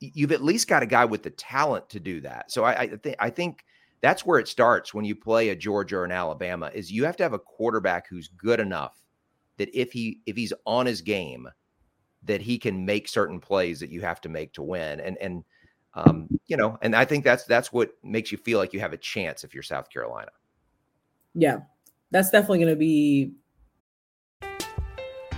you've 0.00 0.32
at 0.32 0.42
least 0.42 0.68
got 0.68 0.82
a 0.82 0.86
guy 0.86 1.04
with 1.04 1.22
the 1.22 1.30
talent 1.30 1.88
to 1.90 2.00
do 2.00 2.20
that. 2.20 2.50
So 2.50 2.64
I, 2.64 2.72
I 2.72 2.86
think 2.88 3.16
I 3.18 3.30
think 3.30 3.64
that's 4.00 4.24
where 4.24 4.38
it 4.38 4.48
starts 4.48 4.94
when 4.94 5.04
you 5.04 5.14
play 5.14 5.50
a 5.50 5.56
Georgia 5.56 5.98
or 5.98 6.04
an 6.04 6.12
Alabama 6.12 6.70
is 6.72 6.90
you 6.90 7.04
have 7.04 7.16
to 7.16 7.22
have 7.22 7.34
a 7.34 7.38
quarterback 7.38 8.08
who's 8.08 8.28
good 8.28 8.60
enough 8.60 9.02
that 9.58 9.68
if 9.78 9.92
he 9.92 10.20
if 10.26 10.36
he's 10.36 10.52
on 10.64 10.86
his 10.86 11.02
game, 11.02 11.48
that 12.22 12.40
he 12.40 12.58
can 12.58 12.84
make 12.84 13.08
certain 13.08 13.40
plays 13.40 13.80
that 13.80 13.90
you 13.90 14.00
have 14.00 14.20
to 14.22 14.28
make 14.28 14.52
to 14.54 14.62
win. 14.62 15.00
And 15.00 15.18
and 15.18 15.44
um, 15.94 16.28
you 16.46 16.56
know, 16.56 16.78
and 16.82 16.94
I 16.94 17.04
think 17.04 17.24
that's 17.24 17.44
that's 17.44 17.72
what 17.72 17.92
makes 18.02 18.32
you 18.32 18.38
feel 18.38 18.58
like 18.58 18.72
you 18.72 18.80
have 18.80 18.92
a 18.92 18.98
chance 18.98 19.44
if 19.44 19.52
you're 19.52 19.62
South 19.62 19.90
Carolina. 19.90 20.30
Yeah, 21.34 21.58
that's 22.10 22.30
definitely 22.30 22.58
going 22.58 22.70
to 22.70 22.76
be. 22.76 23.32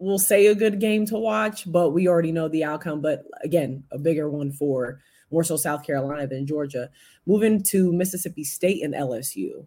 We'll 0.00 0.18
say 0.18 0.46
a 0.46 0.54
good 0.54 0.80
game 0.80 1.06
to 1.06 1.18
watch, 1.18 1.70
but 1.70 1.90
we 1.90 2.08
already 2.08 2.32
know 2.32 2.48
the 2.48 2.64
outcome. 2.64 3.00
But 3.00 3.24
again, 3.44 3.84
a 3.92 3.98
bigger 3.98 4.28
one 4.28 4.50
for 4.50 5.00
more 5.30 5.44
so 5.44 5.56
South 5.56 5.84
Carolina 5.84 6.26
than 6.26 6.46
Georgia. 6.46 6.90
Moving 7.26 7.62
to 7.64 7.92
Mississippi 7.92 8.42
State 8.42 8.82
and 8.82 8.94
LSU. 8.94 9.66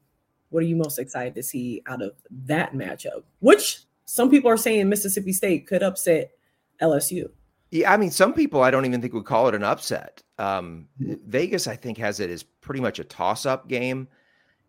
What 0.50 0.64
are 0.64 0.68
you 0.68 0.76
most 0.76 1.00
excited 1.00 1.36
to 1.36 1.44
see 1.44 1.82
out 1.86 2.02
of 2.02 2.12
that 2.46 2.74
matchup? 2.74 3.24
Which 3.40 3.84
some 4.06 4.30
people 4.30 4.50
are 4.50 4.58
saying 4.58 4.90
Mississippi 4.90 5.34
State 5.34 5.68
could 5.68 5.84
upset 5.84 6.32
LSU. 6.82 7.30
Yeah, 7.72 7.92
I 7.92 7.98
mean, 7.98 8.12
some 8.12 8.34
people 8.34 8.62
I 8.62 8.70
don't 8.70 8.86
even 8.86 9.02
think 9.02 9.14
would 9.14 9.26
call 9.26 9.48
it 9.48 9.56
an 9.56 9.64
upset. 9.64 10.22
Um, 10.38 10.88
Vegas, 11.00 11.68
I 11.68 11.76
think, 11.76 11.98
has 11.98 12.20
it 12.20 12.30
as 12.30 12.44
pretty 12.44 12.82
much 12.82 13.00
a 13.00 13.04
toss-up 13.04 13.68
game. 13.68 14.08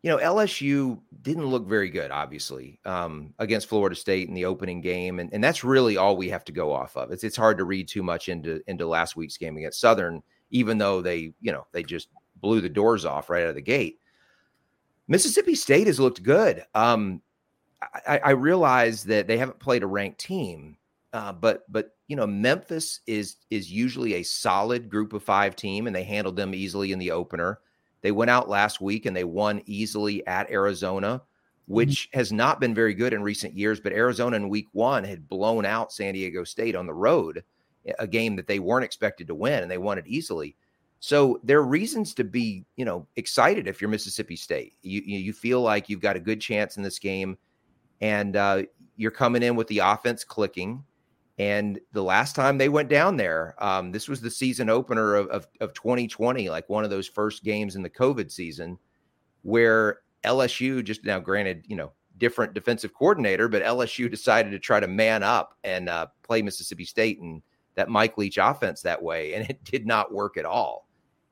You 0.05 0.11
know, 0.11 0.19
LSU 0.19 1.01
didn't 1.23 1.47
look 1.47 1.67
very 1.67 1.89
good, 1.89 2.11
obviously, 2.11 2.79
um, 2.85 3.33
against 3.39 3.69
Florida 3.69 3.97
State 3.97 4.29
in 4.29 4.35
the 4.35 4.45
opening 4.45 4.83
game, 4.83 5.19
and, 5.19 5.33
and 5.33 5.43
that's 5.43 5.65
really 5.65 5.97
all 5.97 6.15
we 6.15 6.29
have 6.29 6.45
to 6.45 6.53
go 6.53 6.75
off 6.75 6.95
of. 6.99 7.11
It's 7.11 7.25
it's 7.25 7.39
hard 7.39 7.57
to 7.57 7.65
read 7.65 7.89
too 7.89 8.03
much 8.03 8.29
into 8.29 8.61
into 8.67 8.87
last 8.87 9.17
week's 9.17 9.39
game 9.39 9.57
against 9.57 9.81
Southern, 9.81 10.23
even 10.51 10.77
though 10.77 11.01
they, 11.01 11.33
you 11.41 11.53
know, 11.53 11.67
they 11.73 11.83
just 11.83 12.09
blew 12.37 12.61
the 12.61 12.69
doors 12.69 13.07
off 13.07 13.31
right 13.31 13.45
out 13.45 13.49
of 13.49 13.55
the 13.55 13.63
gate. 13.63 13.99
Mississippi 15.09 15.55
State 15.55 15.87
has 15.87 15.99
looked 15.99 16.23
good. 16.23 16.63
Um, 16.75 17.23
I, 18.07 18.19
I, 18.19 18.31
realize 18.33 19.05
that 19.05 19.27
they 19.27 19.39
haven't 19.39 19.59
played 19.59 19.83
a 19.83 19.87
ranked 19.87 20.21
team, 20.21 20.77
uh, 21.15 21.33
but 21.33 21.65
but 21.73 21.97
you 22.09 22.17
know 22.17 22.27
Memphis 22.27 23.01
is 23.07 23.37
is 23.49 23.73
usually 23.73 24.17
a 24.17 24.23
solid 24.23 24.91
Group 24.91 25.15
of 25.15 25.23
Five 25.23 25.57
team, 25.57 25.87
and 25.87 25.97
they 25.97 26.05
handled 26.05 26.37
them 26.37 26.55
easily 26.55 26.93
in 26.93 26.99
the 26.99 27.11
opener. 27.11 27.61
They 28.05 28.13
went 28.13 28.31
out 28.31 28.51
last 28.51 28.83
week 28.83 29.07
and 29.07 29.17
they 29.17 29.25
won 29.25 29.63
easily 29.65 30.25
at 30.27 30.51
Arizona, 30.51 31.23
mm-hmm. 31.23 31.75
which 31.75 32.11
has 32.13 32.33
not 32.33 32.61
been 32.61 32.75
very 32.75 32.93
good 32.93 33.15
in 33.15 33.23
recent 33.23 33.55
years. 33.55 33.81
But 33.81 33.95
Arizona 33.95 34.37
in 34.37 34.51
Week 34.51 34.69
One 34.73 35.05
had 35.05 35.27
blown 35.27 35.65
out 35.65 35.91
San 35.91 36.13
Diego 36.13 36.45
State 36.45 36.77
on 36.77 36.87
the 36.87 36.93
road, 36.93 37.43
a 37.99 38.07
game 38.07 38.37
that 38.37 38.47
they 38.47 38.59
weren't 38.59 38.85
expected 38.85 39.27
to 39.29 39.35
win, 39.35 39.63
and 39.63 39.71
they 39.71 39.79
won 39.79 39.97
it 39.97 40.07
easily. 40.07 40.55
So 41.01 41.41
there 41.43 41.59
are 41.59 41.67
reasons 41.67 42.13
to 42.15 42.25
be, 42.25 42.67
you 42.77 42.85
know, 42.85 43.07
excited 43.17 43.67
if 43.67 43.81
you're 43.81 43.89
Mississippi 43.89 44.37
State. 44.37 44.75
You 44.83 45.01
you 45.01 45.33
feel 45.33 45.63
like 45.63 45.89
you've 45.89 46.03
got 46.03 46.17
a 46.17 46.21
good 46.21 46.43
chance 46.43 46.77
in 46.77 46.83
this 46.83 46.99
game, 46.99 47.39
and 48.03 48.37
uh, 48.37 48.65
you're 48.97 49.11
coming 49.11 49.43
in 49.43 49.57
with 49.57 49.69
the 49.69 49.79
offense 49.79 50.25
clicking. 50.25 50.85
And 51.39 51.81
the 51.93 52.03
last 52.03 52.37
time 52.37 52.59
they 52.59 52.69
went 52.69 52.89
down 52.89 53.17
there, 53.17 53.57
um, 53.59 53.91
this 53.91 54.09
was 54.09 54.21
the 54.21 54.31
season 54.31 54.71
opener 54.71 55.17
of, 55.17 55.27
of, 55.29 55.47
of 55.61 55.73
2020, 55.75 56.49
like 56.49 56.69
one 56.69 56.85
of 56.85 56.91
those 56.91 57.09
first 57.09 57.43
games 57.43 57.75
in 57.75 57.83
the 57.83 57.91
COVID 57.91 58.31
season, 58.31 58.79
where 59.43 60.01
LSU 60.25 60.85
just 60.85 61.05
now, 61.05 61.19
granted, 61.19 61.65
you 61.69 61.75
know, 61.75 61.93
different 62.19 62.55
defensive 62.55 62.95
coordinator, 62.95 63.49
but 63.49 63.65
LSU 63.65 64.09
decided 64.09 64.51
to 64.51 64.61
try 64.61 64.79
to 64.79 64.87
man 64.87 65.25
up 65.25 65.59
and 65.65 65.89
uh, 65.89 66.07
play 66.23 66.41
Mississippi 66.41 66.85
State 66.85 67.21
and 67.21 67.43
that 67.75 67.89
Mike 67.89 68.17
Leach 68.17 68.39
offense 68.39 68.83
that 68.83 69.03
way, 69.03 69.35
and 69.35 69.51
it 69.51 69.63
did 69.65 69.87
not 69.87 70.13
work 70.13 70.37
at 70.37 70.45
all 70.45 70.85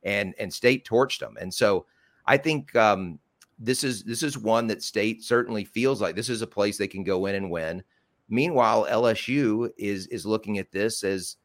and 0.02 0.34
and 0.38 0.52
State 0.52 0.84
torched 0.84 1.20
them. 1.20 1.36
And 1.40 1.52
so 1.52 1.86
I 2.26 2.36
think 2.36 2.74
um, 2.76 3.18
this 3.58 3.84
is 3.84 4.02
this 4.04 4.22
is 4.22 4.38
one 4.38 4.66
that 4.68 4.82
State 4.82 5.22
certainly 5.22 5.64
feels 5.64 6.00
like 6.00 6.16
this 6.16 6.28
is 6.28 6.42
a 6.42 6.46
place 6.46 6.78
they 6.78 6.88
can 6.88 7.04
go 7.04 7.26
in 7.26 7.34
and 7.34 7.50
win. 7.50 7.82
Meanwhile, 8.32 8.86
LSU 8.90 9.70
is 9.76 10.06
is 10.06 10.24
looking 10.24 10.56
at 10.56 10.72
this 10.72 11.04
as 11.04 11.36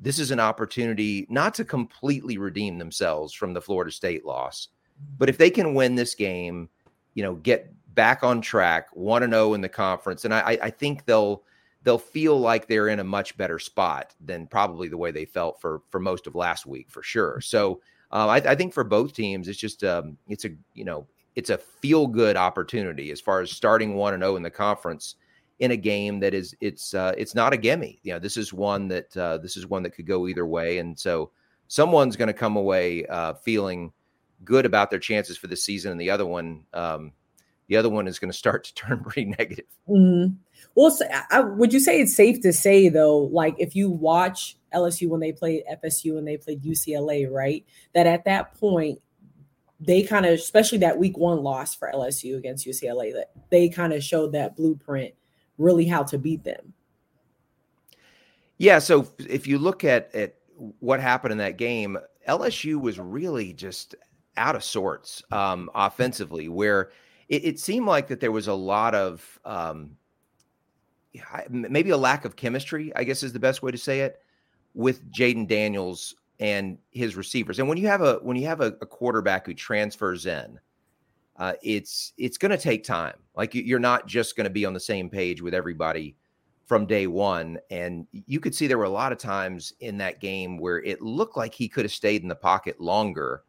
this 0.00 0.18
is 0.18 0.32
an 0.32 0.40
opportunity 0.40 1.24
not 1.30 1.54
to 1.54 1.64
completely 1.64 2.36
redeem 2.36 2.78
themselves 2.78 3.32
from 3.32 3.54
the 3.54 3.60
Florida 3.60 3.92
State 3.92 4.24
loss, 4.24 4.66
but 5.18 5.28
if 5.28 5.38
they 5.38 5.50
can 5.50 5.72
win 5.72 5.94
this 5.94 6.16
game, 6.16 6.68
you 7.14 7.22
know, 7.22 7.34
get 7.36 7.72
back 7.94 8.24
on 8.24 8.40
track, 8.40 8.88
one 8.92 9.22
and 9.22 9.32
zero 9.32 9.50
oh 9.50 9.54
in 9.54 9.60
the 9.60 9.68
conference, 9.68 10.24
and 10.24 10.34
I, 10.34 10.58
I 10.60 10.70
think 10.70 11.04
they'll 11.04 11.44
they'll 11.84 11.96
feel 11.96 12.40
like 12.40 12.66
they're 12.66 12.88
in 12.88 12.98
a 12.98 13.04
much 13.04 13.36
better 13.36 13.60
spot 13.60 14.12
than 14.20 14.48
probably 14.48 14.88
the 14.88 14.98
way 14.98 15.12
they 15.12 15.24
felt 15.24 15.60
for 15.60 15.82
for 15.90 16.00
most 16.00 16.26
of 16.26 16.34
last 16.34 16.66
week 16.66 16.90
for 16.90 17.04
sure. 17.04 17.40
So 17.40 17.80
um, 18.10 18.28
I, 18.28 18.38
I, 18.38 18.56
think 18.56 18.74
for 18.74 18.82
both 18.82 19.12
teams, 19.12 19.46
it's 19.46 19.60
just 19.60 19.84
um, 19.84 20.18
it's 20.28 20.44
a 20.44 20.50
you 20.74 20.84
know 20.84 21.06
it's 21.36 21.50
a 21.50 21.58
feel 21.58 22.08
good 22.08 22.36
opportunity 22.36 23.12
as 23.12 23.20
far 23.20 23.42
as 23.42 23.52
starting 23.52 23.94
one 23.94 24.14
and 24.14 24.24
zero 24.24 24.32
oh 24.32 24.36
in 24.36 24.42
the 24.42 24.50
conference 24.50 25.14
in 25.62 25.70
a 25.70 25.76
game 25.76 26.18
that 26.18 26.34
is 26.34 26.56
it's 26.60 26.92
uh, 26.92 27.14
it's 27.16 27.36
not 27.36 27.52
a 27.52 27.56
gimme. 27.56 28.00
You 28.02 28.14
know, 28.14 28.18
this 28.18 28.36
is 28.36 28.52
one 28.52 28.88
that 28.88 29.16
uh, 29.16 29.38
this 29.38 29.56
is 29.56 29.64
one 29.64 29.84
that 29.84 29.90
could 29.90 30.08
go 30.08 30.26
either 30.26 30.44
way, 30.44 30.78
and 30.78 30.98
so 30.98 31.30
someone's 31.68 32.16
going 32.16 32.26
to 32.26 32.34
come 32.34 32.56
away 32.56 33.06
uh, 33.06 33.34
feeling 33.34 33.92
good 34.44 34.66
about 34.66 34.90
their 34.90 34.98
chances 34.98 35.38
for 35.38 35.46
the 35.46 35.54
season, 35.54 35.92
and 35.92 36.00
the 36.00 36.10
other 36.10 36.26
one, 36.26 36.64
um, 36.74 37.12
the 37.68 37.76
other 37.76 37.88
one 37.88 38.08
is 38.08 38.18
going 38.18 38.30
to 38.30 38.36
start 38.36 38.64
to 38.64 38.74
turn 38.74 39.04
pretty 39.04 39.26
negative. 39.38 39.66
Mm-hmm. 39.88 40.34
Well, 40.74 40.98
I, 41.30 41.40
would 41.40 41.72
you 41.72 41.78
say 41.78 42.00
it's 42.00 42.16
safe 42.16 42.40
to 42.40 42.52
say 42.52 42.88
though, 42.88 43.18
like 43.18 43.54
if 43.58 43.76
you 43.76 43.88
watch 43.88 44.56
LSU 44.74 45.08
when 45.08 45.20
they 45.20 45.30
played 45.30 45.62
FSU 45.84 46.18
and 46.18 46.26
they 46.26 46.38
played 46.38 46.62
UCLA, 46.62 47.30
right? 47.30 47.64
That 47.94 48.08
at 48.08 48.24
that 48.24 48.58
point, 48.58 49.00
they 49.78 50.02
kind 50.02 50.26
of, 50.26 50.32
especially 50.32 50.78
that 50.78 50.98
week 50.98 51.16
one 51.16 51.42
loss 51.42 51.74
for 51.74 51.90
LSU 51.92 52.36
against 52.36 52.66
UCLA, 52.66 53.12
that 53.12 53.30
they 53.50 53.68
kind 53.68 53.92
of 53.92 54.02
showed 54.02 54.32
that 54.32 54.56
blueprint 54.56 55.14
really 55.58 55.86
how 55.86 56.02
to 56.04 56.18
beat 56.18 56.44
them. 56.44 56.72
Yeah. 58.58 58.78
So 58.78 59.08
if 59.18 59.46
you 59.46 59.58
look 59.58 59.84
at 59.84 60.14
at 60.14 60.36
what 60.78 61.00
happened 61.00 61.32
in 61.32 61.38
that 61.38 61.56
game, 61.56 61.98
LSU 62.28 62.80
was 62.80 62.98
really 62.98 63.52
just 63.52 63.94
out 64.36 64.54
of 64.54 64.64
sorts 64.64 65.22
um, 65.32 65.68
offensively, 65.74 66.48
where 66.48 66.90
it, 67.28 67.44
it, 67.44 67.60
seemed 67.60 67.86
like 67.86 68.08
that 68.08 68.20
there 68.20 68.32
was 68.32 68.46
a 68.46 68.54
lot 68.54 68.94
of 68.94 69.40
um, 69.44 69.96
maybe 71.50 71.90
a 71.90 71.96
lack 71.96 72.24
of 72.24 72.36
chemistry, 72.36 72.92
I 72.96 73.04
guess 73.04 73.22
is 73.22 73.32
the 73.32 73.38
best 73.38 73.62
way 73.62 73.70
to 73.70 73.78
say 73.78 74.00
it, 74.00 74.20
with 74.74 75.10
Jayden 75.10 75.48
Daniels 75.48 76.14
and 76.40 76.78
his 76.90 77.16
receivers. 77.16 77.58
And 77.58 77.68
when 77.68 77.78
you 77.78 77.86
have 77.88 78.02
a 78.02 78.14
when 78.22 78.36
you 78.36 78.46
have 78.46 78.60
a, 78.60 78.68
a 78.80 78.86
quarterback 78.86 79.46
who 79.46 79.54
transfers 79.54 80.26
in, 80.26 80.58
uh, 81.36 81.54
it's 81.62 82.12
it's 82.18 82.38
going 82.38 82.50
to 82.50 82.58
take 82.58 82.84
time. 82.84 83.16
Like 83.34 83.54
you're 83.54 83.78
not 83.78 84.06
just 84.06 84.36
going 84.36 84.44
to 84.44 84.50
be 84.50 84.64
on 84.64 84.74
the 84.74 84.80
same 84.80 85.08
page 85.08 85.40
with 85.40 85.54
everybody 85.54 86.16
from 86.66 86.86
day 86.86 87.06
one. 87.06 87.58
And 87.70 88.06
you 88.12 88.40
could 88.40 88.54
see 88.54 88.66
there 88.66 88.78
were 88.78 88.84
a 88.84 88.90
lot 88.90 89.12
of 89.12 89.18
times 89.18 89.72
in 89.80 89.98
that 89.98 90.20
game 90.20 90.58
where 90.58 90.82
it 90.82 91.02
looked 91.02 91.36
like 91.36 91.54
he 91.54 91.68
could 91.68 91.84
have 91.84 91.92
stayed 91.92 92.22
in 92.22 92.28
the 92.28 92.34
pocket 92.34 92.80
longer, 92.80 93.42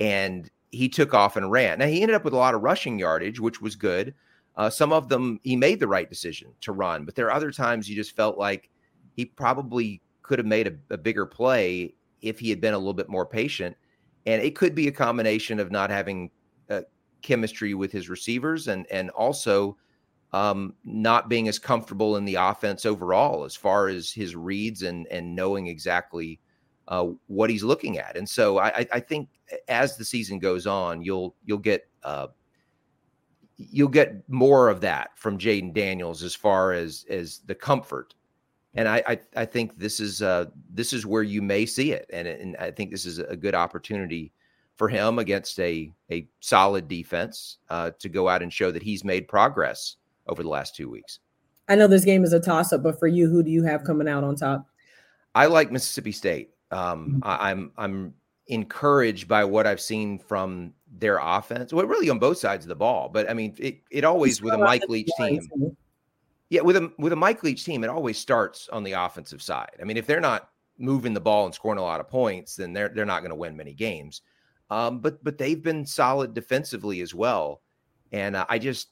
and 0.00 0.50
he 0.70 0.88
took 0.88 1.14
off 1.14 1.36
and 1.36 1.50
ran. 1.50 1.78
Now 1.78 1.86
he 1.86 2.02
ended 2.02 2.16
up 2.16 2.24
with 2.24 2.34
a 2.34 2.38
lot 2.38 2.54
of 2.54 2.62
rushing 2.62 2.98
yardage, 2.98 3.40
which 3.40 3.60
was 3.60 3.76
good. 3.76 4.14
Uh, 4.56 4.70
some 4.70 4.92
of 4.92 5.08
them 5.08 5.40
he 5.42 5.56
made 5.56 5.80
the 5.80 5.88
right 5.88 6.08
decision 6.08 6.52
to 6.62 6.72
run, 6.72 7.04
but 7.04 7.14
there 7.14 7.26
are 7.26 7.32
other 7.32 7.50
times 7.50 7.88
you 7.88 7.96
just 7.96 8.16
felt 8.16 8.38
like 8.38 8.70
he 9.16 9.24
probably 9.24 10.02
could 10.22 10.38
have 10.38 10.46
made 10.46 10.66
a, 10.66 10.94
a 10.94 10.98
bigger 10.98 11.24
play 11.24 11.94
if 12.20 12.38
he 12.38 12.50
had 12.50 12.60
been 12.60 12.74
a 12.74 12.78
little 12.78 12.94
bit 12.94 13.08
more 13.08 13.26
patient. 13.26 13.76
And 14.26 14.42
it 14.42 14.56
could 14.56 14.74
be 14.74 14.88
a 14.88 14.92
combination 14.92 15.60
of 15.60 15.70
not 15.70 15.88
having 15.90 16.30
chemistry 17.26 17.74
with 17.74 17.92
his 17.92 18.08
receivers 18.08 18.68
and 18.68 18.86
and 18.90 19.10
also 19.10 19.76
um, 20.32 20.74
not 20.84 21.28
being 21.28 21.48
as 21.48 21.58
comfortable 21.58 22.16
in 22.16 22.24
the 22.24 22.36
offense 22.36 22.86
overall 22.86 23.44
as 23.44 23.54
far 23.54 23.88
as 23.88 24.12
his 24.12 24.34
reads 24.34 24.82
and 24.82 25.06
and 25.08 25.34
knowing 25.34 25.66
exactly 25.66 26.40
uh, 26.88 27.08
what 27.26 27.50
he's 27.50 27.64
looking 27.64 27.98
at. 27.98 28.16
And 28.16 28.28
so 28.28 28.58
I, 28.58 28.86
I, 28.92 29.00
think 29.00 29.28
as 29.66 29.96
the 29.96 30.04
season 30.04 30.38
goes 30.38 30.66
on, 30.66 31.02
you'll 31.02 31.34
you'll 31.44 31.58
get 31.58 31.88
uh, 32.04 32.28
you'll 33.56 33.88
get 33.88 34.28
more 34.28 34.68
of 34.68 34.80
that 34.82 35.10
from 35.16 35.36
Jayden 35.36 35.74
Daniels 35.74 36.22
as 36.22 36.34
far 36.34 36.72
as 36.72 37.04
as 37.10 37.40
the 37.46 37.54
comfort. 37.54 38.14
And 38.74 38.88
I 38.88 39.02
I, 39.06 39.20
I 39.34 39.44
think 39.46 39.78
this 39.78 39.98
is 39.98 40.22
uh, 40.22 40.46
this 40.72 40.92
is 40.92 41.06
where 41.06 41.24
you 41.24 41.42
may 41.42 41.66
see 41.66 41.92
it, 41.92 42.08
and 42.12 42.28
and 42.28 42.56
I 42.58 42.70
think 42.70 42.92
this 42.92 43.06
is 43.06 43.18
a 43.18 43.36
good 43.36 43.54
opportunity 43.54 44.32
for 44.76 44.88
him 44.88 45.18
against 45.18 45.58
a 45.58 45.92
a 46.10 46.28
solid 46.40 46.88
defense 46.88 47.58
uh, 47.70 47.90
to 47.98 48.08
go 48.08 48.28
out 48.28 48.42
and 48.42 48.52
show 48.52 48.70
that 48.70 48.82
he's 48.82 49.04
made 49.04 49.26
progress 49.28 49.96
over 50.26 50.42
the 50.42 50.48
last 50.48 50.76
two 50.76 50.88
weeks. 50.88 51.20
I 51.68 51.74
know 51.74 51.88
this 51.88 52.04
game 52.04 52.24
is 52.24 52.32
a 52.32 52.40
toss 52.40 52.72
up, 52.72 52.82
but 52.82 52.98
for 52.98 53.08
you, 53.08 53.28
who 53.28 53.42
do 53.42 53.50
you 53.50 53.64
have 53.64 53.84
coming 53.84 54.08
out 54.08 54.22
on 54.22 54.36
top? 54.36 54.66
I 55.34 55.46
like 55.46 55.72
Mississippi 55.72 56.12
State. 56.12 56.50
Um, 56.70 57.20
mm-hmm. 57.20 57.20
I, 57.22 57.50
I'm 57.50 57.72
I'm 57.76 58.14
encouraged 58.48 59.26
by 59.26 59.44
what 59.44 59.66
I've 59.66 59.80
seen 59.80 60.18
from 60.18 60.72
their 60.98 61.18
offense. 61.20 61.72
Well, 61.72 61.86
really 61.86 62.08
on 62.08 62.18
both 62.18 62.38
sides 62.38 62.64
of 62.64 62.68
the 62.68 62.76
ball, 62.76 63.08
but 63.08 63.28
I 63.28 63.34
mean, 63.34 63.54
it 63.58 63.80
it 63.90 64.04
always 64.04 64.40
with 64.42 64.54
a 64.54 64.58
Mike 64.58 64.88
Leach 64.88 65.10
team. 65.18 65.40
Yeah, 66.48 66.60
with 66.60 66.76
a 66.76 66.92
with 66.98 67.12
a 67.12 67.16
Mike 67.16 67.42
Leach 67.42 67.64
team, 67.64 67.82
it 67.82 67.90
always 67.90 68.18
starts 68.18 68.68
on 68.68 68.84
the 68.84 68.92
offensive 68.92 69.42
side. 69.42 69.72
I 69.80 69.84
mean, 69.84 69.96
if 69.96 70.06
they're 70.06 70.20
not 70.20 70.50
moving 70.78 71.14
the 71.14 71.20
ball 71.20 71.46
and 71.46 71.54
scoring 71.54 71.78
a 71.78 71.82
lot 71.82 72.00
of 72.00 72.08
points, 72.08 72.54
then 72.54 72.72
they're 72.72 72.88
they're 72.88 73.04
not 73.04 73.20
going 73.20 73.30
to 73.30 73.36
win 73.36 73.56
many 73.56 73.74
games. 73.74 74.22
Um, 74.70 75.00
but 75.00 75.22
but 75.22 75.38
they've 75.38 75.62
been 75.62 75.86
solid 75.86 76.34
defensively 76.34 77.00
as 77.00 77.14
well, 77.14 77.62
and 78.12 78.34
uh, 78.34 78.46
I 78.48 78.58
just 78.58 78.88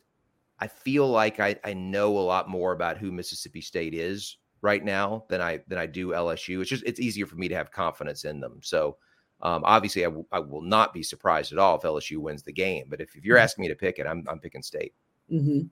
I 0.60 0.68
feel 0.68 1.08
like 1.08 1.40
I 1.40 1.56
I 1.64 1.74
know 1.74 2.16
a 2.16 2.20
lot 2.20 2.48
more 2.48 2.72
about 2.72 2.98
who 2.98 3.10
Mississippi 3.10 3.60
State 3.60 3.94
is 3.94 4.38
right 4.62 4.84
now 4.84 5.24
than 5.28 5.40
I 5.40 5.60
than 5.66 5.78
I 5.78 5.86
do 5.86 6.08
LSU. 6.08 6.60
It's 6.60 6.70
just 6.70 6.84
it's 6.84 7.00
easier 7.00 7.26
for 7.26 7.36
me 7.36 7.48
to 7.48 7.56
have 7.56 7.72
confidence 7.72 8.24
in 8.24 8.40
them. 8.40 8.60
So 8.62 8.96
um, 9.42 9.62
obviously, 9.64 10.04
I, 10.04 10.08
w- 10.08 10.26
I 10.32 10.38
will 10.38 10.62
not 10.62 10.94
be 10.94 11.02
surprised 11.02 11.52
at 11.52 11.58
all 11.58 11.76
if 11.76 11.82
LSU 11.82 12.18
wins 12.18 12.42
the 12.42 12.52
game. 12.52 12.86
But 12.88 13.00
if, 13.00 13.14
if 13.14 13.24
you're 13.24 13.36
mm-hmm. 13.36 13.44
asking 13.44 13.62
me 13.62 13.68
to 13.68 13.74
pick 13.74 13.98
it, 13.98 14.06
I'm 14.06 14.24
I'm 14.28 14.38
picking 14.38 14.62
State. 14.62 14.94
Mm-hmm. 15.30 15.66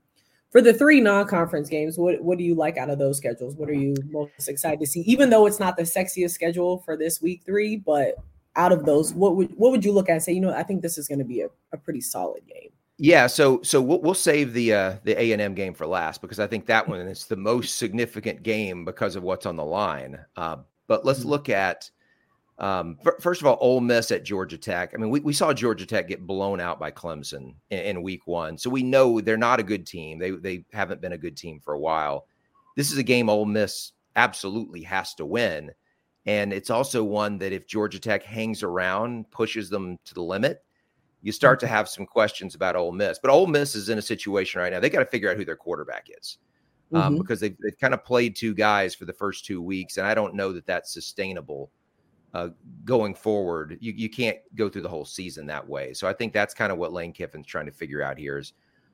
For 0.51 0.61
the 0.61 0.75
three 0.75 1.01
non-conference 1.01 1.71
games, 1.71 1.97
what 1.97 2.23
what 2.23 2.37
do 2.37 2.45
you 2.45 2.55
like 2.55 2.77
out 2.77 2.91
of 2.91 2.99
those 2.99 3.17
schedules? 3.17 3.57
What 3.57 3.71
are 3.71 3.75
you 3.75 3.95
most 4.11 4.49
excited 4.49 4.81
to 4.81 4.87
see? 4.87 5.01
Even 5.01 5.31
though 5.31 5.47
it's 5.47 5.61
not 5.61 5.77
the 5.77 5.85
sexiest 5.85 6.33
schedule 6.33 6.83
for 6.85 6.97
this 6.97 7.23
week 7.23 7.43
three, 7.47 7.77
but 7.77 8.17
out 8.57 8.73
of 8.73 8.85
those, 8.85 9.15
what 9.15 9.37
would 9.37 9.51
what 9.57 9.71
would 9.71 9.85
you 9.85 9.93
look 9.93 10.09
at 10.09 10.15
and 10.15 10.23
say? 10.23 10.33
You 10.33 10.41
know, 10.41 10.53
I 10.53 10.63
think 10.63 10.83
this 10.83 10.99
is 10.99 11.09
going 11.09 11.19
to 11.19 11.25
be 11.25 11.41
a, 11.41 11.49
a 11.73 11.77
pretty 11.77 12.01
solid 12.01 12.47
game. 12.47 12.71
Yeah, 12.99 13.27
so 13.27 13.63
so 13.63 13.81
we'll, 13.81 14.01
we'll 14.01 14.15
save 14.15 14.53
the 14.53 14.75
uh, 14.75 14.97
the 15.05 15.21
A 15.21 15.33
and 15.33 15.41
M 15.41 15.55
game 15.55 15.75
for 15.75 15.87
last 15.87 16.21
because 16.21 16.39
I 16.39 16.47
think 16.47 16.67
that 16.67 16.87
one 16.87 17.01
is 17.01 17.27
the 17.27 17.37
most 17.37 17.79
significant 17.79 18.43
game 18.43 18.85
because 18.85 19.17
of 19.17 19.23
what's 19.23 19.47
on 19.47 19.57
the 19.57 19.65
line. 19.65 20.19
Uh, 20.37 20.59
but 20.87 21.05
let's 21.05 21.21
mm-hmm. 21.21 21.31
look 21.31 21.49
at 21.49 21.91
um, 22.59 22.97
first 23.19 23.41
of 23.41 23.47
all, 23.47 23.59
Ole 23.61 23.81
Miss 23.81 24.13
at 24.13 24.25
Georgia 24.25 24.59
Tech. 24.59 24.93
I 24.95 24.99
mean, 24.99 25.11
we, 25.11 25.19
we 25.19 25.33
saw 25.33 25.53
Georgia 25.53 25.85
Tech 25.85 26.07
get 26.07 26.27
blown 26.27 26.61
out 26.61 26.79
by 26.79 26.93
Clemson 26.93 27.55
in, 27.71 27.79
in, 27.79 28.03
week 28.03 28.27
one. 28.27 28.57
So 28.57 28.71
we 28.71 28.85
know 28.85 29.21
they're 29.21 29.37
not 29.37 29.59
a 29.59 29.65
good 29.65 29.85
team. 29.85 30.19
They, 30.19 30.31
they 30.31 30.65
haven't 30.73 31.01
been 31.01 31.13
a 31.13 31.19
good 31.19 31.37
team 31.37 31.59
for 31.59 31.75
a 31.75 31.81
while. 31.81 32.27
This 32.77 32.93
is 32.93 32.99
a 32.99 33.03
game 33.03 33.29
Ole 33.29 33.47
Miss 33.47 33.93
absolutely 34.15 34.83
has 34.83 35.15
to 35.15 35.27
win. 35.27 35.73
And 36.27 36.53
it's 36.53 36.71
also 36.71 37.03
one 37.03 37.39
that 37.39 37.53
if 37.53 37.67
Georgia 37.67 37.99
Tech 37.99 38.23
hangs 38.23 38.63
around, 38.63 39.31
pushes 39.31 39.69
them 39.69 39.99
to 40.05 40.15
the 40.15 40.23
limit, 40.23 40.65
you 41.21 41.33
start 41.33 41.61
to 41.61 41.67
have 41.67 41.89
some 41.89 42.07
questions 42.07 42.55
about 42.55 42.77
Ole 42.77 42.93
Miss. 42.93 43.19
But 43.19 43.31
Ole 43.31 43.47
Miss 43.47 43.75
is 43.75 43.89
in 43.89 43.99
a 43.99 44.03
situation 44.03 44.61
right 44.61 44.73
now. 44.73 44.81
They 44.81 44.91
got 44.91 45.01
to 45.01 45.07
figure 45.07 45.31
out 45.31 45.37
who 45.37 45.45
their 45.45 45.57
quarterback 45.57 46.09
is. 46.17 46.39
Um, 46.93 47.15
mm-hmm. 47.15 47.23
because 47.23 47.41
they've, 47.41 47.57
they've 47.63 47.79
kind 47.79 47.95
of 47.95 48.05
played 48.05 48.37
two 48.37 48.55
guys 48.55 48.95
for 48.95 49.07
the 49.07 49.15
first 49.15 49.47
two 49.47 49.63
weeks. 49.63 49.97
And 49.97 50.07
I 50.07 50.13
don't 50.13 50.35
know 50.35 50.53
that 50.53 50.67
that's 50.67 50.93
sustainable 50.93 51.71
uh, 52.35 52.51
going 52.85 53.15
forward. 53.15 53.79
You, 53.81 53.93
you 53.93 54.11
can't 54.11 54.37
go 54.55 54.69
through 54.69 54.83
the 54.83 54.91
whole 54.91 55.07
season 55.07 55.47
that 55.47 55.67
way. 55.67 55.95
So 55.95 56.07
I 56.07 56.13
think 56.13 56.33
that's 56.33 56.53
kind 56.53 56.71
of 56.71 56.77
what 56.77 56.93
Lane 56.93 57.13
Kiffin's 57.13 57.47
trying 57.47 57.67
to 57.67 57.73
figure 57.73 58.03
out 58.03 58.19
here 58.19 58.37
is 58.39 58.53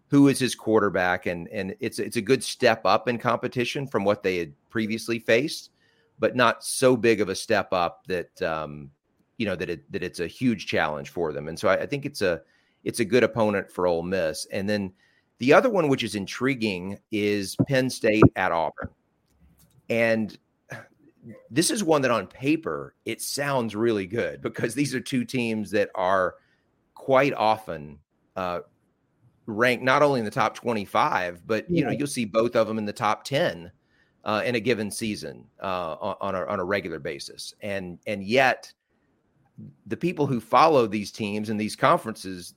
who 0.08 0.28
is 0.28 0.38
his 0.38 0.54
quarterback, 0.54 1.26
and 1.26 1.48
and 1.48 1.74
it's 1.80 1.98
it's 1.98 2.16
a 2.16 2.22
good 2.22 2.42
step 2.42 2.82
up 2.84 3.08
in 3.08 3.18
competition 3.18 3.86
from 3.86 4.04
what 4.04 4.22
they 4.22 4.38
had 4.38 4.52
previously 4.70 5.18
faced, 5.18 5.70
but 6.18 6.36
not 6.36 6.64
so 6.64 6.96
big 6.96 7.20
of 7.20 7.28
a 7.28 7.34
step 7.34 7.72
up 7.72 8.04
that 8.06 8.40
um, 8.42 8.90
you 9.36 9.46
know 9.46 9.56
that 9.56 9.70
it 9.70 9.92
that 9.92 10.02
it's 10.02 10.20
a 10.20 10.26
huge 10.26 10.66
challenge 10.66 11.10
for 11.10 11.32
them. 11.32 11.48
And 11.48 11.58
so 11.58 11.68
I, 11.68 11.82
I 11.82 11.86
think 11.86 12.04
it's 12.04 12.22
a 12.22 12.40
it's 12.84 13.00
a 13.00 13.04
good 13.04 13.24
opponent 13.24 13.70
for 13.70 13.86
Ole 13.86 14.02
Miss. 14.02 14.46
And 14.52 14.68
then 14.68 14.92
the 15.38 15.52
other 15.52 15.70
one, 15.70 15.88
which 15.88 16.02
is 16.02 16.14
intriguing, 16.14 16.98
is 17.12 17.56
Penn 17.66 17.90
State 17.90 18.24
at 18.36 18.52
Auburn. 18.52 18.90
And 19.88 20.36
this 21.50 21.70
is 21.70 21.84
one 21.84 22.02
that 22.02 22.10
on 22.10 22.26
paper 22.26 22.94
it 23.04 23.20
sounds 23.20 23.76
really 23.76 24.06
good 24.06 24.40
because 24.42 24.74
these 24.74 24.94
are 24.94 25.00
two 25.00 25.24
teams 25.24 25.70
that 25.70 25.90
are 25.94 26.36
quite 26.94 27.34
often 27.34 27.98
uh, 28.36 28.60
ranked 29.46 29.84
not 29.84 30.02
only 30.02 30.20
in 30.20 30.24
the 30.24 30.30
top 30.30 30.54
25 30.54 31.46
but 31.46 31.68
you 31.70 31.84
know 31.84 31.90
you'll 31.90 32.06
see 32.06 32.24
both 32.24 32.54
of 32.54 32.66
them 32.66 32.78
in 32.78 32.84
the 32.84 32.92
top 32.92 33.24
10 33.24 33.70
uh, 34.28 34.42
in 34.44 34.54
a 34.54 34.60
given 34.60 34.90
season 34.90 35.44
uh, 35.62 35.96
on, 36.20 36.34
a, 36.34 36.44
on 36.46 36.60
a 36.60 36.64
regular 36.64 37.00
basis 37.00 37.54
and 37.62 37.98
and 38.06 38.22
yet 38.22 38.72
the 39.86 39.96
people 39.96 40.26
who 40.26 40.38
follow 40.38 40.86
these 40.86 41.10
teams 41.10 41.48
and 41.48 41.58
these 41.58 41.74
conferences 41.74 42.54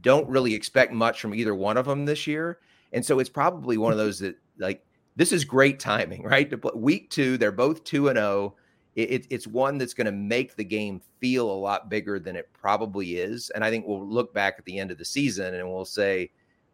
don't 0.00 0.26
really 0.28 0.54
expect 0.54 0.92
much 0.92 1.20
from 1.20 1.34
either 1.34 1.54
one 1.54 1.76
of 1.76 1.84
them 1.84 2.04
this 2.04 2.26
year 2.26 2.60
and 2.92 3.04
so 3.04 3.18
it's 3.18 3.28
probably 3.28 3.76
one 3.76 3.92
of 3.92 3.98
those 3.98 4.18
that 4.18 4.36
like 4.58 4.86
this 5.16 5.32
is 5.32 5.44
great 5.44 5.80
timing, 5.80 6.22
right? 6.22 6.52
Week 6.76 7.10
two, 7.10 7.36
they're 7.38 7.52
both 7.52 7.84
two 7.84 8.08
and 8.08 8.16
zero. 8.16 8.54
Oh. 8.54 8.56
It, 8.94 9.26
it's 9.28 9.46
one 9.46 9.76
that's 9.76 9.92
going 9.92 10.06
to 10.06 10.12
make 10.12 10.56
the 10.56 10.64
game 10.64 11.02
feel 11.20 11.50
a 11.50 11.52
lot 11.52 11.90
bigger 11.90 12.18
than 12.18 12.34
it 12.34 12.48
probably 12.54 13.18
is, 13.18 13.50
and 13.50 13.62
I 13.62 13.68
think 13.68 13.86
we'll 13.86 14.06
look 14.06 14.32
back 14.32 14.54
at 14.58 14.64
the 14.64 14.78
end 14.78 14.90
of 14.90 14.96
the 14.96 15.04
season 15.04 15.54
and 15.54 15.68
we'll 15.68 15.84
say, 15.84 16.30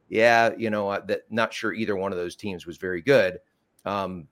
yeah, 0.08 0.50
you 0.56 0.70
know, 0.70 1.00
that 1.08 1.22
not 1.30 1.52
sure 1.52 1.72
either 1.72 1.96
one 1.96 2.12
of 2.12 2.18
those 2.18 2.36
teams 2.36 2.64
was 2.64 2.76
very 2.76 3.02
good. 3.02 3.38
Um, 3.84 4.28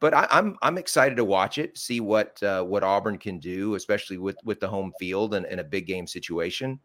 but 0.00 0.14
I, 0.14 0.22
am 0.22 0.28
I'm, 0.30 0.58
I'm 0.62 0.78
excited 0.78 1.16
to 1.16 1.24
watch 1.24 1.58
it, 1.58 1.76
see 1.76 2.00
what 2.00 2.42
uh, 2.42 2.62
what 2.64 2.82
Auburn 2.82 3.18
can 3.18 3.38
do, 3.38 3.74
especially 3.74 4.18
with 4.18 4.36
with 4.44 4.60
the 4.60 4.68
home 4.68 4.92
field 4.98 5.34
and, 5.34 5.46
and 5.46 5.60
a 5.60 5.64
big 5.64 5.86
game 5.86 6.06
situation. 6.06 6.80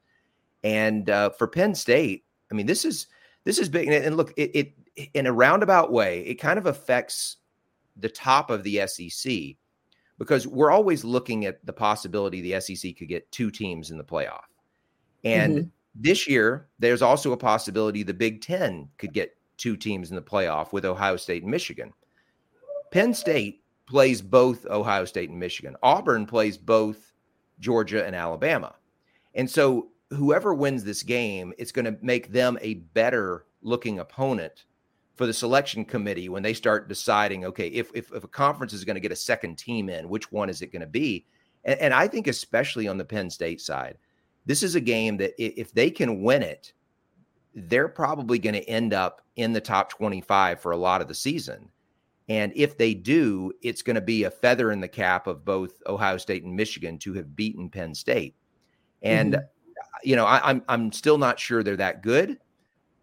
And 0.64 1.10
uh, 1.10 1.30
for 1.32 1.48
Penn 1.48 1.76
State, 1.76 2.26
I 2.52 2.56
mean, 2.56 2.66
this 2.66 2.84
is 2.86 3.08
this 3.46 3.58
is 3.58 3.70
big. 3.70 3.88
And, 3.88 4.06
and 4.06 4.18
look, 4.18 4.34
it, 4.36 4.52
it 4.54 5.10
in 5.14 5.28
a 5.28 5.34
roundabout 5.34 5.92
way, 5.92 6.22
it 6.22 6.36
kind 6.36 6.60
of 6.60 6.66
affects 6.66 7.38
the 7.98 8.10
top 8.10 8.50
of 8.50 8.64
the 8.64 8.86
SEC 8.88 9.56
because 10.18 10.48
we're 10.48 10.72
always 10.72 11.04
looking 11.04 11.46
at 11.46 11.66
the 11.66 11.74
possibility 11.74 12.42
the 12.42 12.60
SEC 12.60 12.98
could 12.98 13.08
get 13.08 13.32
two 13.32 13.52
teams 13.52 13.92
in 13.92 13.98
the 13.98 14.04
playoff. 14.04 14.44
And 15.24 15.56
mm-hmm. 15.56 15.68
this 15.96 16.28
year, 16.28 16.68
there's 16.80 17.02
also 17.02 17.32
a 17.32 17.38
possibility 17.38 18.04
the 18.04 18.14
Big 18.14 18.42
Ten 18.42 18.90
could 18.98 19.14
get 19.14 19.38
two 19.58 19.78
teams 19.78 20.10
in 20.10 20.16
the 20.16 20.22
playoff 20.22 20.74
with 20.74 20.86
Ohio 20.86 21.16
State 21.16 21.44
and 21.44 21.52
Michigan. 21.52 21.94
Penn 22.96 23.14
State 23.14 23.62
plays 23.88 24.22
both 24.22 24.66
Ohio 24.68 25.04
State 25.04 25.30
and 25.30 25.38
Michigan. 25.38 25.76
Auburn 25.84 26.26
plays 26.26 26.58
both 26.58 27.12
Georgia 27.60 28.06
and 28.06 28.16
Alabama. 28.16 28.74
And 29.34 29.52
so 29.52 29.90
whoever 30.12 30.54
wins 30.54 30.86
this 30.86 31.04
game, 31.04 31.54
it's 31.58 31.74
going 31.74 31.84
to 31.84 31.98
make 32.02 32.32
them 32.32 32.58
a 32.62 32.76
better 32.76 33.48
looking 33.62 34.00
opponent 34.00 34.64
for 35.18 35.26
the 35.26 35.34
selection 35.34 35.84
committee 35.84 36.30
when 36.30 36.42
they 36.42 36.54
start 36.54 36.88
deciding, 36.88 37.44
okay, 37.44 37.68
if 37.68 37.92
if, 37.94 38.14
if 38.14 38.24
a 38.24 38.30
conference 38.30 38.72
is 38.72 38.86
going 38.86 38.96
to 38.96 39.02
get 39.02 39.12
a 39.12 39.16
second 39.18 39.58
team 39.58 39.90
in, 39.90 40.08
which 40.08 40.32
one 40.32 40.48
is 40.48 40.62
it 40.62 40.72
going 40.72 40.80
to 40.80 40.88
be? 40.88 41.26
And, 41.66 41.78
and, 41.82 41.94
I 41.94 42.08
think 42.08 42.28
especially 42.28 42.88
on 42.88 42.98
the 42.98 43.04
Penn 43.04 43.30
State 43.30 43.60
side, 43.60 43.98
this 44.46 44.64
is 44.64 44.76
a 44.76 44.80
game 44.80 45.18
that 45.18 45.34
if 45.38 45.74
they 45.74 45.92
can 45.92 46.22
win 46.22 46.44
it, 46.44 46.72
they're 47.54 47.90
probably 47.90 48.40
going 48.40 48.56
to 48.56 48.70
end 48.70 48.94
up 48.94 49.22
in 49.36 49.52
the 49.52 49.60
top 49.60 49.90
25 49.90 50.62
for 50.62 50.72
a 50.72 50.78
lot 50.78 51.02
of 51.02 51.10
the 51.10 51.14
season. 51.14 51.70
And 52.28 52.52
if 52.56 52.78
they 52.78 52.94
do, 52.94 53.52
it's 53.62 53.82
going 53.82 53.96
to 53.96 54.02
be 54.02 54.24
a 54.24 54.32
feather 54.32 54.72
in 54.72 54.82
the 54.82 54.88
cap 54.88 55.28
of 55.28 55.46
both 55.46 55.82
Ohio 55.86 56.18
State 56.18 56.44
and 56.44 56.56
Michigan 56.56 56.98
to 57.00 57.14
have 57.14 57.36
beaten 57.36 57.70
Penn 57.70 57.94
State. 57.94 58.36
And 59.04 59.34
mm-hmm. 59.34 59.46
you 60.04 60.16
know, 60.16 60.26
I, 60.26 60.50
I'm 60.50 60.64
I'm 60.68 60.92
still 60.92 61.18
not 61.18 61.40
sure 61.40 61.62
they're 61.62 61.78
that 61.78 62.02
good 62.02 62.40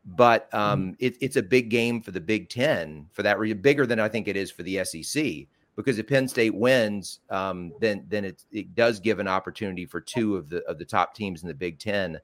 but 0.04 0.50
mm-hmm. 0.50 0.58
um, 0.58 0.96
it, 0.98 1.16
it's 1.20 1.36
a 1.36 1.42
big 1.42 1.68
game 1.68 2.00
for 2.00 2.10
the 2.10 2.20
Big 2.20 2.48
Ten 2.48 3.06
for 3.12 3.22
that 3.22 3.38
reason, 3.38 3.58
bigger 3.58 3.86
than 3.86 4.00
I 4.00 4.08
think 4.08 4.28
it 4.28 4.36
is 4.36 4.50
for 4.50 4.62
the 4.62 4.84
SEC. 4.84 5.46
Because 5.74 5.98
if 5.98 6.06
Penn 6.06 6.28
State 6.28 6.54
wins, 6.54 7.20
um, 7.30 7.72
then 7.80 8.04
then 8.08 8.24
it 8.24 8.44
it 8.50 8.74
does 8.74 9.00
give 9.00 9.18
an 9.20 9.28
opportunity 9.28 9.86
for 9.86 10.00
two 10.00 10.36
of 10.36 10.48
the 10.48 10.62
of 10.64 10.78
the 10.78 10.84
top 10.84 11.14
teams 11.14 11.42
in 11.42 11.48
the 11.48 11.54
Big 11.54 11.78
Ten 11.78 12.18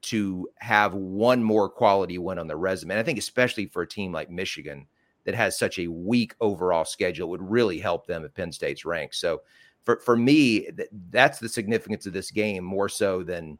to 0.00 0.48
have 0.58 0.94
one 0.94 1.42
more 1.42 1.68
quality 1.68 2.18
win 2.18 2.38
on 2.38 2.46
their 2.46 2.56
resume. 2.56 2.92
And 2.92 3.00
I 3.00 3.02
think 3.02 3.18
especially 3.18 3.66
for 3.66 3.82
a 3.82 3.88
team 3.88 4.12
like 4.12 4.30
Michigan 4.30 4.86
that 5.28 5.34
has 5.34 5.58
such 5.58 5.78
a 5.78 5.88
weak 5.88 6.34
overall 6.40 6.86
schedule, 6.86 7.28
it 7.28 7.30
would 7.30 7.50
really 7.50 7.78
help 7.78 8.06
them 8.06 8.24
if 8.24 8.32
Penn 8.32 8.50
State's 8.50 8.86
ranked. 8.86 9.14
So 9.14 9.42
for 9.84 9.98
for 9.98 10.16
me, 10.16 10.70
that's 11.10 11.38
the 11.38 11.50
significance 11.50 12.06
of 12.06 12.14
this 12.14 12.30
game 12.30 12.64
more 12.64 12.88
so 12.88 13.22
than 13.22 13.58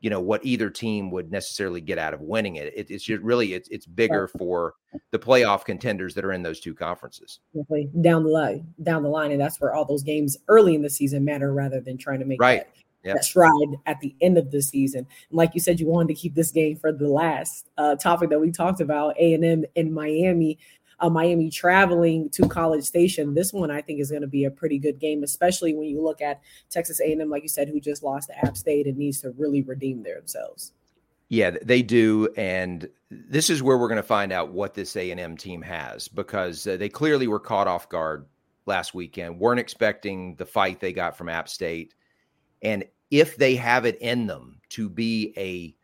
you 0.00 0.10
know 0.10 0.20
what 0.20 0.44
either 0.44 0.68
team 0.68 1.10
would 1.12 1.32
necessarily 1.32 1.80
get 1.80 1.96
out 1.96 2.12
of 2.12 2.20
winning 2.20 2.56
it. 2.56 2.70
it 2.76 2.90
it's 2.90 3.02
just 3.02 3.22
really 3.22 3.54
it's 3.54 3.66
it's 3.70 3.86
bigger 3.86 4.28
for 4.28 4.74
the 5.10 5.18
playoff 5.18 5.64
contenders 5.64 6.14
that 6.14 6.22
are 6.22 6.32
in 6.32 6.42
those 6.42 6.60
two 6.60 6.74
conferences. 6.74 7.40
Definitely 7.54 7.88
down 8.02 8.22
the 8.22 8.28
line, 8.28 8.74
down 8.82 9.02
the 9.02 9.08
line, 9.08 9.30
and 9.32 9.40
that's 9.40 9.58
where 9.58 9.72
all 9.72 9.86
those 9.86 10.02
games 10.02 10.36
early 10.48 10.74
in 10.74 10.82
the 10.82 10.90
season 10.90 11.24
matter 11.24 11.50
rather 11.54 11.80
than 11.80 11.96
trying 11.96 12.18
to 12.18 12.26
make 12.26 12.42
right. 12.42 12.66
That, 12.66 12.76
yep. 13.04 13.16
that 13.16 13.24
stride 13.24 13.78
at 13.86 14.00
the 14.00 14.14
end 14.20 14.36
of 14.36 14.50
the 14.50 14.60
season. 14.60 15.06
And 15.30 15.36
like 15.36 15.54
you 15.54 15.60
said, 15.60 15.80
you 15.80 15.86
wanted 15.86 16.08
to 16.08 16.20
keep 16.20 16.34
this 16.34 16.50
game 16.50 16.76
for 16.76 16.92
the 16.92 17.08
last 17.08 17.70
uh, 17.78 17.94
topic 17.94 18.28
that 18.28 18.38
we 18.38 18.50
talked 18.50 18.82
about, 18.82 19.18
A 19.18 19.32
and 19.32 19.44
M 19.44 19.64
in 19.76 19.94
Miami 19.94 20.58
uh, 21.00 21.10
Miami 21.10 21.50
traveling 21.50 22.30
to 22.30 22.48
College 22.48 22.84
Station. 22.84 23.34
This 23.34 23.52
one 23.52 23.70
I 23.70 23.82
think 23.82 24.00
is 24.00 24.10
going 24.10 24.22
to 24.22 24.28
be 24.28 24.44
a 24.44 24.50
pretty 24.50 24.78
good 24.78 24.98
game, 24.98 25.22
especially 25.22 25.74
when 25.74 25.88
you 25.88 26.02
look 26.02 26.20
at 26.20 26.40
Texas 26.70 27.00
A&M, 27.00 27.28
like 27.28 27.42
you 27.42 27.48
said, 27.48 27.68
who 27.68 27.80
just 27.80 28.02
lost 28.02 28.28
to 28.28 28.38
App 28.38 28.56
State 28.56 28.86
and 28.86 28.96
needs 28.96 29.20
to 29.20 29.30
really 29.32 29.62
redeem 29.62 30.02
themselves. 30.02 30.72
Yeah, 31.28 31.56
they 31.62 31.82
do, 31.82 32.28
and 32.36 32.88
this 33.10 33.50
is 33.50 33.62
where 33.62 33.76
we're 33.76 33.88
going 33.88 33.96
to 33.96 34.02
find 34.02 34.32
out 34.32 34.52
what 34.52 34.74
this 34.74 34.94
A&M 34.96 35.36
team 35.36 35.60
has 35.62 36.06
because 36.06 36.66
uh, 36.66 36.76
they 36.76 36.88
clearly 36.88 37.26
were 37.26 37.40
caught 37.40 37.66
off 37.66 37.88
guard 37.88 38.26
last 38.64 38.94
weekend. 38.94 39.38
weren't 39.38 39.60
expecting 39.60 40.36
the 40.36 40.46
fight 40.46 40.80
they 40.80 40.92
got 40.92 41.16
from 41.16 41.28
App 41.28 41.48
State, 41.48 41.94
and 42.62 42.84
if 43.10 43.36
they 43.36 43.56
have 43.56 43.84
it 43.84 43.98
in 44.00 44.26
them 44.26 44.60
to 44.70 44.88
be 44.88 45.32
a 45.36 45.74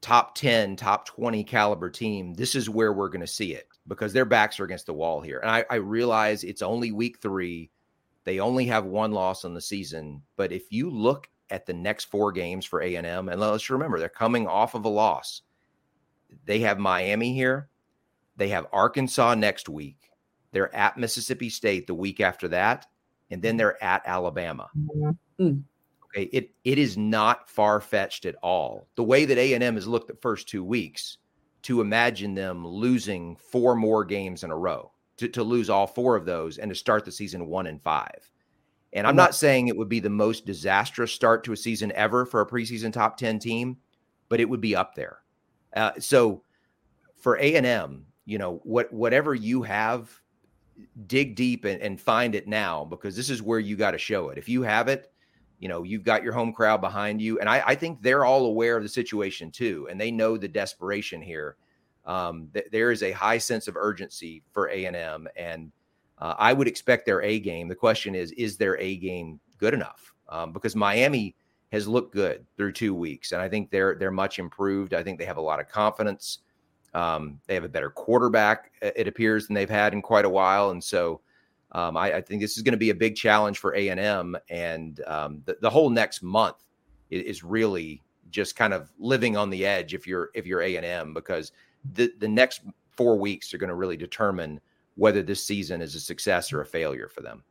top 0.00 0.34
10, 0.34 0.76
top 0.76 1.06
20 1.06 1.44
caliber 1.44 1.90
team, 1.90 2.34
this 2.34 2.54
is 2.54 2.68
where 2.68 2.92
we're 2.92 3.08
going 3.08 3.20
to 3.20 3.26
see 3.26 3.54
it 3.54 3.68
because 3.88 4.12
their 4.12 4.24
backs 4.24 4.58
are 4.58 4.64
against 4.64 4.86
the 4.86 4.94
wall 4.94 5.20
here. 5.20 5.38
And 5.38 5.50
I, 5.50 5.64
I 5.70 5.76
realize 5.76 6.44
it's 6.44 6.62
only 6.62 6.92
week 6.92 7.18
three. 7.20 7.70
They 8.24 8.40
only 8.40 8.66
have 8.66 8.84
one 8.84 9.12
loss 9.12 9.44
on 9.44 9.54
the 9.54 9.60
season. 9.60 10.22
But 10.36 10.52
if 10.52 10.72
you 10.72 10.90
look 10.90 11.28
at 11.50 11.66
the 11.66 11.72
next 11.72 12.06
four 12.06 12.32
games 12.32 12.64
for 12.64 12.82
A&M, 12.82 13.28
and 13.28 13.40
let's 13.40 13.70
remember, 13.70 13.98
they're 13.98 14.08
coming 14.08 14.46
off 14.46 14.74
of 14.74 14.84
a 14.84 14.88
loss. 14.88 15.42
They 16.44 16.60
have 16.60 16.78
Miami 16.78 17.32
here. 17.34 17.68
They 18.36 18.48
have 18.48 18.66
Arkansas 18.72 19.34
next 19.34 19.68
week. 19.68 20.10
They're 20.52 20.74
at 20.74 20.98
Mississippi 20.98 21.48
State 21.48 21.86
the 21.86 21.94
week 21.94 22.20
after 22.20 22.48
that. 22.48 22.86
And 23.30 23.42
then 23.42 23.56
they're 23.56 23.82
at 23.82 24.02
Alabama. 24.06 24.68
Mm. 25.40 25.62
Okay, 26.04 26.24
it 26.32 26.50
it 26.64 26.78
is 26.78 26.96
not 26.96 27.50
far 27.50 27.80
fetched 27.80 28.24
at 28.24 28.36
all. 28.42 28.88
The 28.94 29.02
way 29.02 29.24
that 29.24 29.38
A 29.38 29.54
and 29.54 29.62
M 29.62 29.74
has 29.74 29.86
looked 29.86 30.08
the 30.08 30.16
first 30.22 30.48
two 30.48 30.64
weeks, 30.64 31.18
to 31.66 31.80
imagine 31.80 32.32
them 32.32 32.64
losing 32.64 33.34
four 33.34 33.74
more 33.74 34.04
games 34.04 34.44
in 34.44 34.52
a 34.52 34.56
row, 34.56 34.92
to, 35.16 35.28
to 35.28 35.42
lose 35.42 35.68
all 35.68 35.84
four 35.84 36.14
of 36.14 36.24
those 36.24 36.58
and 36.58 36.70
to 36.70 36.76
start 36.76 37.04
the 37.04 37.10
season 37.10 37.48
one 37.48 37.66
and 37.66 37.82
five. 37.82 38.30
And 38.92 39.04
I'm 39.04 39.16
not 39.16 39.34
saying 39.34 39.66
it 39.66 39.76
would 39.76 39.88
be 39.88 39.98
the 39.98 40.08
most 40.08 40.46
disastrous 40.46 41.10
start 41.10 41.42
to 41.42 41.52
a 41.52 41.56
season 41.56 41.90
ever 41.96 42.24
for 42.24 42.40
a 42.40 42.46
preseason 42.46 42.92
top 42.92 43.16
10 43.16 43.40
team, 43.40 43.78
but 44.28 44.38
it 44.38 44.48
would 44.48 44.60
be 44.60 44.76
up 44.76 44.94
there. 44.94 45.18
Uh, 45.74 45.90
so 45.98 46.44
for 47.16 47.36
A&M, 47.38 48.06
you 48.26 48.38
know, 48.38 48.60
what 48.62 48.92
whatever 48.92 49.34
you 49.34 49.62
have, 49.62 50.08
dig 51.08 51.34
deep 51.34 51.64
and, 51.64 51.82
and 51.82 52.00
find 52.00 52.36
it 52.36 52.46
now 52.46 52.84
because 52.84 53.16
this 53.16 53.28
is 53.28 53.42
where 53.42 53.58
you 53.58 53.74
got 53.74 53.90
to 53.90 53.98
show 53.98 54.28
it. 54.28 54.38
If 54.38 54.48
you 54.48 54.62
have 54.62 54.86
it, 54.86 55.10
you 55.58 55.68
know 55.68 55.82
you've 55.82 56.04
got 56.04 56.22
your 56.22 56.32
home 56.32 56.52
crowd 56.52 56.80
behind 56.80 57.20
you 57.20 57.38
and 57.38 57.48
I, 57.48 57.62
I, 57.66 57.74
think 57.74 58.02
they're 58.02 58.24
all 58.24 58.46
aware 58.46 58.76
of 58.76 58.82
the 58.82 58.88
situation 58.88 59.50
too 59.50 59.86
and 59.90 60.00
they 60.00 60.10
know 60.10 60.36
the 60.36 60.48
desperation 60.48 61.22
here. 61.22 61.56
Um, 62.04 62.48
th- 62.54 62.66
there 62.70 62.92
is 62.92 63.02
a 63.02 63.10
high 63.12 63.38
sense 63.38 63.66
of 63.66 63.76
urgency 63.76 64.42
for 64.52 64.66
a&m 64.66 65.26
and 65.36 65.72
uh, 66.18 66.34
i 66.38 66.52
would 66.52 66.68
expect 66.68 67.06
their 67.06 67.22
a 67.22 67.38
game. 67.40 67.68
The 67.68 67.74
question 67.74 68.14
is 68.14 68.32
is 68.32 68.56
their 68.56 68.78
a 68.78 68.96
game 68.96 69.40
good 69.58 69.74
enough? 69.74 70.12
Um, 70.28 70.52
because 70.52 70.76
miami 70.76 71.34
has 71.72 71.88
looked 71.88 72.14
good 72.14 72.46
through 72.56 72.72
two 72.72 72.94
weeks 72.94 73.32
and 73.32 73.42
i 73.42 73.48
think 73.48 73.70
they're 73.70 73.94
they're 73.94 74.10
much 74.10 74.38
improved. 74.38 74.94
I 74.94 75.02
think 75.02 75.18
they 75.18 75.24
have 75.26 75.38
a 75.38 75.42
lot 75.42 75.60
of 75.60 75.68
confidence. 75.68 76.40
Um, 76.94 77.40
they 77.46 77.54
have 77.54 77.64
a 77.64 77.68
better 77.68 77.90
quarterback 77.90 78.72
it 78.80 79.08
appears 79.08 79.46
than 79.46 79.54
they've 79.54 79.68
had 79.68 79.92
in 79.92 80.00
quite 80.00 80.24
a 80.24 80.30
while 80.30 80.70
and 80.70 80.82
so 80.82 81.20
um, 81.76 81.94
I, 81.94 82.14
I, 82.14 82.20
think 82.22 82.40
this 82.40 82.56
is 82.56 82.62
going 82.62 82.72
to 82.72 82.78
be 82.78 82.88
a 82.88 82.94
big 82.94 83.16
challenge 83.16 83.58
for 83.58 83.76
A 83.76 83.88
and 83.90 84.00
M, 84.00 84.34
and 84.48 84.98
um, 85.06 85.42
the, 85.44 85.58
the 85.60 85.68
whole 85.68 85.90
next 85.90 86.22
month 86.22 86.56
is, 87.10 87.44
really 87.44 88.02
just 88.30 88.56
kind 88.56 88.72
of 88.72 88.90
living 88.98 89.36
on 89.36 89.50
the 89.50 89.66
edge 89.66 89.92
if 89.92 90.06
you're 90.06 90.30
if 90.34 90.46
you're 90.46 90.62
A 90.62 90.76
and 90.76 90.86
M 90.86 91.12
because 91.12 91.52
the 91.92 92.10
the 92.18 92.26
next 92.26 92.62
four 92.96 93.18
weeks 93.18 93.52
are 93.52 93.58
going 93.58 93.68
to 93.68 93.74
really 93.74 93.96
determine 93.98 94.58
whether 94.94 95.22
this 95.22 95.44
season 95.44 95.82
is 95.82 95.94
a 95.94 96.00
success 96.00 96.50
or 96.50 96.62
a 96.62 96.66
failure 96.66 97.08
for 97.08 97.20
them. 97.20 97.44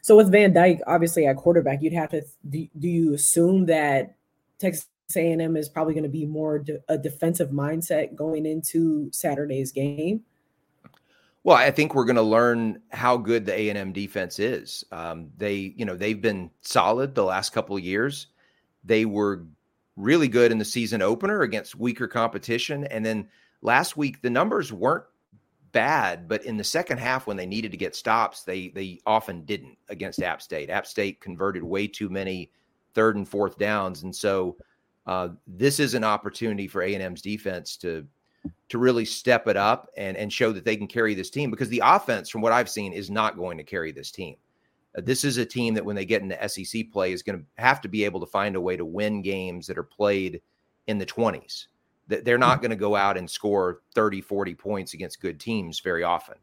So 0.00 0.16
with 0.16 0.32
Van 0.32 0.54
Dyke, 0.54 0.80
obviously 0.86 1.26
at 1.26 1.36
quarterback, 1.36 1.82
you'd 1.82 1.92
have 1.92 2.10
to 2.10 2.22
do, 2.48 2.66
do 2.78 2.88
you 2.88 3.12
assume 3.12 3.66
that 3.66 4.16
Texas 4.58 4.88
A&M 5.14 5.54
is 5.56 5.68
probably 5.68 5.92
going 5.92 6.04
to 6.04 6.08
be 6.08 6.24
more 6.24 6.60
de- 6.60 6.80
a 6.88 6.96
defensive 6.96 7.50
mindset 7.50 8.14
going 8.14 8.46
into 8.46 9.12
Saturday's 9.12 9.70
game? 9.70 10.22
Well, 11.44 11.56
I 11.56 11.72
think 11.72 11.94
we're 11.94 12.04
going 12.04 12.16
to 12.16 12.22
learn 12.22 12.80
how 12.90 13.16
good 13.16 13.46
the 13.46 13.58
A 13.58 13.68
and 13.68 13.78
M 13.78 13.92
defense 13.92 14.38
is. 14.38 14.84
Um, 14.92 15.30
they, 15.36 15.74
you 15.76 15.84
know, 15.84 15.96
they've 15.96 16.20
been 16.20 16.50
solid 16.60 17.14
the 17.14 17.24
last 17.24 17.50
couple 17.52 17.76
of 17.76 17.82
years. 17.82 18.28
They 18.84 19.04
were 19.04 19.44
really 19.96 20.28
good 20.28 20.52
in 20.52 20.58
the 20.58 20.64
season 20.64 21.02
opener 21.02 21.42
against 21.42 21.74
weaker 21.74 22.06
competition, 22.06 22.84
and 22.84 23.04
then 23.04 23.28
last 23.60 23.96
week 23.96 24.22
the 24.22 24.30
numbers 24.30 24.72
weren't 24.72 25.04
bad, 25.72 26.28
but 26.28 26.44
in 26.44 26.56
the 26.56 26.64
second 26.64 26.98
half 26.98 27.26
when 27.26 27.36
they 27.36 27.46
needed 27.46 27.72
to 27.72 27.76
get 27.76 27.96
stops, 27.96 28.44
they 28.44 28.68
they 28.68 29.00
often 29.06 29.44
didn't 29.44 29.76
against 29.88 30.22
App 30.22 30.42
State. 30.42 30.70
App 30.70 30.86
State 30.86 31.20
converted 31.20 31.62
way 31.62 31.86
too 31.86 32.08
many 32.08 32.50
third 32.94 33.16
and 33.16 33.28
fourth 33.28 33.58
downs, 33.58 34.04
and 34.04 34.14
so 34.14 34.56
uh, 35.06 35.28
this 35.46 35.80
is 35.80 35.94
an 35.94 36.04
opportunity 36.04 36.68
for 36.68 36.82
A 36.82 36.94
and 36.94 37.02
M's 37.02 37.22
defense 37.22 37.76
to 37.78 38.06
to 38.68 38.78
really 38.78 39.04
step 39.04 39.48
it 39.48 39.56
up 39.56 39.90
and 39.96 40.16
and 40.16 40.32
show 40.32 40.52
that 40.52 40.64
they 40.64 40.76
can 40.76 40.86
carry 40.86 41.14
this 41.14 41.30
team 41.30 41.50
because 41.50 41.68
the 41.68 41.82
offense 41.84 42.30
from 42.30 42.40
what 42.40 42.52
I've 42.52 42.70
seen 42.70 42.92
is 42.92 43.10
not 43.10 43.36
going 43.36 43.58
to 43.58 43.64
carry 43.64 43.92
this 43.92 44.10
team. 44.10 44.36
Uh, 44.96 45.02
this 45.04 45.24
is 45.24 45.36
a 45.36 45.44
team 45.44 45.74
that 45.74 45.84
when 45.84 45.96
they 45.96 46.04
get 46.04 46.22
into 46.22 46.48
SEC 46.48 46.90
play 46.90 47.12
is 47.12 47.22
going 47.22 47.38
to 47.38 47.44
have 47.62 47.80
to 47.82 47.88
be 47.88 48.04
able 48.04 48.20
to 48.20 48.26
find 48.26 48.56
a 48.56 48.60
way 48.60 48.76
to 48.76 48.84
win 48.84 49.22
games 49.22 49.66
that 49.66 49.78
are 49.78 49.82
played 49.82 50.40
in 50.86 50.98
the 50.98 51.06
20s. 51.06 51.66
That 52.08 52.24
they're 52.24 52.38
not 52.38 52.60
going 52.60 52.70
to 52.70 52.76
go 52.76 52.96
out 52.96 53.16
and 53.16 53.30
score 53.30 53.82
30 53.94 54.20
40 54.20 54.54
points 54.54 54.94
against 54.94 55.20
good 55.20 55.38
teams 55.38 55.80
very 55.80 56.02
often. 56.02 56.36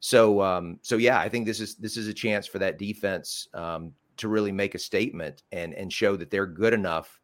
So 0.00 0.42
um 0.42 0.78
so 0.82 0.96
yeah, 0.96 1.18
I 1.18 1.28
think 1.28 1.46
this 1.46 1.60
is 1.60 1.76
this 1.76 1.96
is 1.96 2.08
a 2.08 2.14
chance 2.14 2.46
for 2.46 2.58
that 2.60 2.78
defense 2.78 3.48
um 3.54 3.92
to 4.16 4.28
really 4.28 4.52
make 4.52 4.74
a 4.74 4.78
statement 4.78 5.42
and 5.50 5.74
and 5.74 5.92
show 5.92 6.16
that 6.16 6.30
they're 6.30 6.46
good 6.46 6.72
enough 6.72 7.20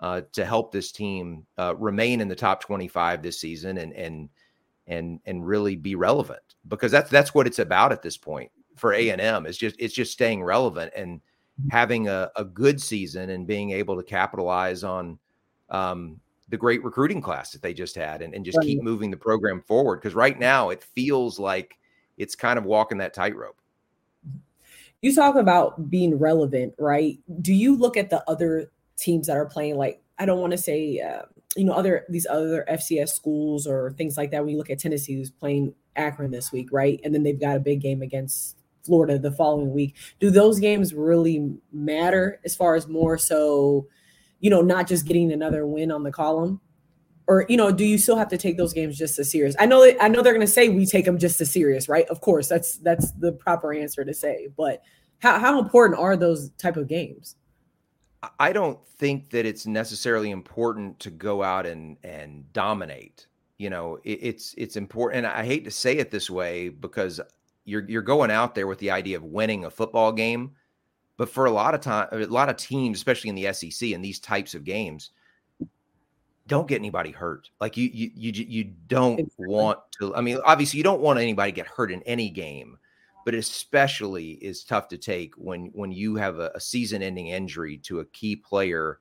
uh, 0.00 0.22
to 0.32 0.44
help 0.44 0.72
this 0.72 0.92
team 0.92 1.46
uh, 1.58 1.74
remain 1.76 2.20
in 2.20 2.28
the 2.28 2.34
top 2.34 2.62
25 2.62 3.22
this 3.22 3.40
season 3.40 3.78
and 3.78 3.92
and 3.92 4.28
and 4.86 5.20
and 5.26 5.46
really 5.46 5.76
be 5.76 5.94
relevant 5.94 6.42
because 6.68 6.90
that's 6.90 7.10
that's 7.10 7.34
what 7.34 7.46
it's 7.46 7.58
about 7.58 7.92
at 7.92 8.02
this 8.02 8.16
point 8.16 8.50
for 8.76 8.94
A 8.94 9.10
and 9.10 9.20
M. 9.20 9.46
It's 9.46 9.58
just 9.58 9.76
it's 9.78 9.94
just 9.94 10.12
staying 10.12 10.42
relevant 10.42 10.92
and 10.96 11.20
having 11.70 12.08
a, 12.08 12.30
a 12.36 12.44
good 12.44 12.80
season 12.80 13.30
and 13.30 13.46
being 13.46 13.70
able 13.70 13.96
to 13.96 14.02
capitalize 14.02 14.82
on 14.82 15.18
um, 15.68 16.18
the 16.48 16.56
great 16.56 16.82
recruiting 16.82 17.20
class 17.20 17.52
that 17.52 17.60
they 17.60 17.74
just 17.74 17.94
had 17.94 18.22
and, 18.22 18.34
and 18.34 18.44
just 18.44 18.60
keep 18.62 18.82
moving 18.82 19.10
the 19.10 19.16
program 19.16 19.60
forward 19.60 20.00
because 20.00 20.14
right 20.14 20.38
now 20.38 20.70
it 20.70 20.82
feels 20.82 21.38
like 21.38 21.78
it's 22.16 22.34
kind 22.34 22.58
of 22.58 22.64
walking 22.64 22.98
that 22.98 23.12
tightrope. 23.12 23.56
You 25.02 25.14
talk 25.14 25.36
about 25.36 25.90
being 25.90 26.18
relevant 26.18 26.74
right? 26.78 27.18
Do 27.42 27.52
you 27.52 27.76
look 27.76 27.96
at 27.96 28.10
the 28.10 28.28
other 28.28 28.70
teams 29.00 29.26
that 29.26 29.36
are 29.36 29.46
playing 29.46 29.76
like 29.76 30.02
I 30.18 30.26
don't 30.26 30.40
want 30.40 30.52
to 30.52 30.58
say 30.58 31.00
uh, 31.00 31.22
you 31.56 31.64
know 31.64 31.72
other 31.72 32.04
these 32.08 32.26
other 32.26 32.64
FCS 32.70 33.10
schools 33.10 33.66
or 33.66 33.92
things 33.92 34.16
like 34.16 34.30
that. 34.30 34.44
When 34.44 34.50
you 34.50 34.58
look 34.58 34.70
at 34.70 34.78
Tennessee, 34.78 35.14
who's 35.14 35.30
playing 35.30 35.74
Akron 35.96 36.30
this 36.30 36.52
week, 36.52 36.68
right, 36.70 37.00
and 37.02 37.14
then 37.14 37.22
they've 37.22 37.40
got 37.40 37.56
a 37.56 37.60
big 37.60 37.80
game 37.80 38.02
against 38.02 38.56
Florida 38.84 39.18
the 39.18 39.32
following 39.32 39.72
week. 39.72 39.96
Do 40.20 40.30
those 40.30 40.60
games 40.60 40.94
really 40.94 41.56
matter 41.72 42.40
as 42.44 42.54
far 42.54 42.74
as 42.74 42.86
more 42.86 43.18
so, 43.18 43.86
you 44.40 44.50
know, 44.50 44.60
not 44.60 44.86
just 44.86 45.06
getting 45.06 45.32
another 45.32 45.66
win 45.66 45.90
on 45.90 46.02
the 46.02 46.12
column? 46.12 46.60
Or 47.26 47.46
you 47.48 47.56
know, 47.56 47.70
do 47.70 47.84
you 47.84 47.96
still 47.96 48.16
have 48.16 48.28
to 48.28 48.38
take 48.38 48.56
those 48.56 48.72
games 48.72 48.98
just 48.98 49.18
as 49.18 49.30
serious? 49.30 49.54
I 49.58 49.66
know, 49.66 49.90
I 50.00 50.08
know 50.08 50.20
they're 50.20 50.34
going 50.34 50.46
to 50.46 50.52
say 50.52 50.68
we 50.68 50.84
take 50.84 51.04
them 51.04 51.18
just 51.18 51.40
as 51.40 51.50
serious, 51.50 51.88
right? 51.88 52.06
Of 52.08 52.20
course, 52.20 52.48
that's 52.48 52.78
that's 52.78 53.12
the 53.12 53.32
proper 53.32 53.72
answer 53.72 54.04
to 54.04 54.12
say. 54.12 54.48
But 54.56 54.82
how 55.20 55.38
how 55.38 55.58
important 55.60 56.00
are 56.00 56.16
those 56.16 56.50
type 56.58 56.76
of 56.76 56.88
games? 56.88 57.36
I 58.38 58.52
don't 58.52 58.84
think 58.86 59.30
that 59.30 59.46
it's 59.46 59.66
necessarily 59.66 60.30
important 60.30 60.98
to 61.00 61.10
go 61.10 61.42
out 61.42 61.66
and 61.66 61.96
and 62.04 62.52
dominate. 62.52 63.26
You 63.58 63.70
know, 63.70 63.98
it, 64.04 64.18
it's 64.22 64.54
it's 64.58 64.76
important. 64.76 65.24
And 65.24 65.32
I 65.32 65.44
hate 65.44 65.64
to 65.64 65.70
say 65.70 65.96
it 65.96 66.10
this 66.10 66.28
way 66.28 66.68
because 66.68 67.20
you're 67.64 67.88
you're 67.88 68.02
going 68.02 68.30
out 68.30 68.54
there 68.54 68.66
with 68.66 68.78
the 68.78 68.90
idea 68.90 69.16
of 69.16 69.24
winning 69.24 69.64
a 69.64 69.70
football 69.70 70.12
game, 70.12 70.52
but 71.16 71.30
for 71.30 71.46
a 71.46 71.50
lot 71.50 71.74
of 71.74 71.80
time, 71.80 72.08
a 72.12 72.26
lot 72.26 72.50
of 72.50 72.56
teams, 72.56 72.98
especially 72.98 73.30
in 73.30 73.36
the 73.36 73.52
SEC 73.52 73.90
and 73.92 74.04
these 74.04 74.18
types 74.18 74.54
of 74.54 74.64
games, 74.64 75.10
don't 76.46 76.68
get 76.68 76.76
anybody 76.76 77.12
hurt. 77.12 77.48
Like 77.58 77.76
you 77.78 77.88
you 77.92 78.10
you 78.14 78.32
you 78.32 78.64
don't 78.86 79.32
want 79.38 79.78
to. 79.98 80.14
I 80.14 80.20
mean, 80.20 80.38
obviously, 80.44 80.76
you 80.76 80.84
don't 80.84 81.00
want 81.00 81.18
anybody 81.18 81.52
to 81.52 81.56
get 81.56 81.66
hurt 81.66 81.90
in 81.90 82.02
any 82.02 82.28
game 82.28 82.76
but 83.24 83.34
especially 83.34 84.32
is 84.32 84.64
tough 84.64 84.88
to 84.88 84.98
take 84.98 85.34
when 85.34 85.70
when 85.74 85.92
you 85.92 86.16
have 86.16 86.38
a, 86.38 86.50
a 86.54 86.60
season-ending 86.60 87.28
injury 87.28 87.76
to 87.78 88.00
a 88.00 88.04
key 88.06 88.36
player 88.36 89.00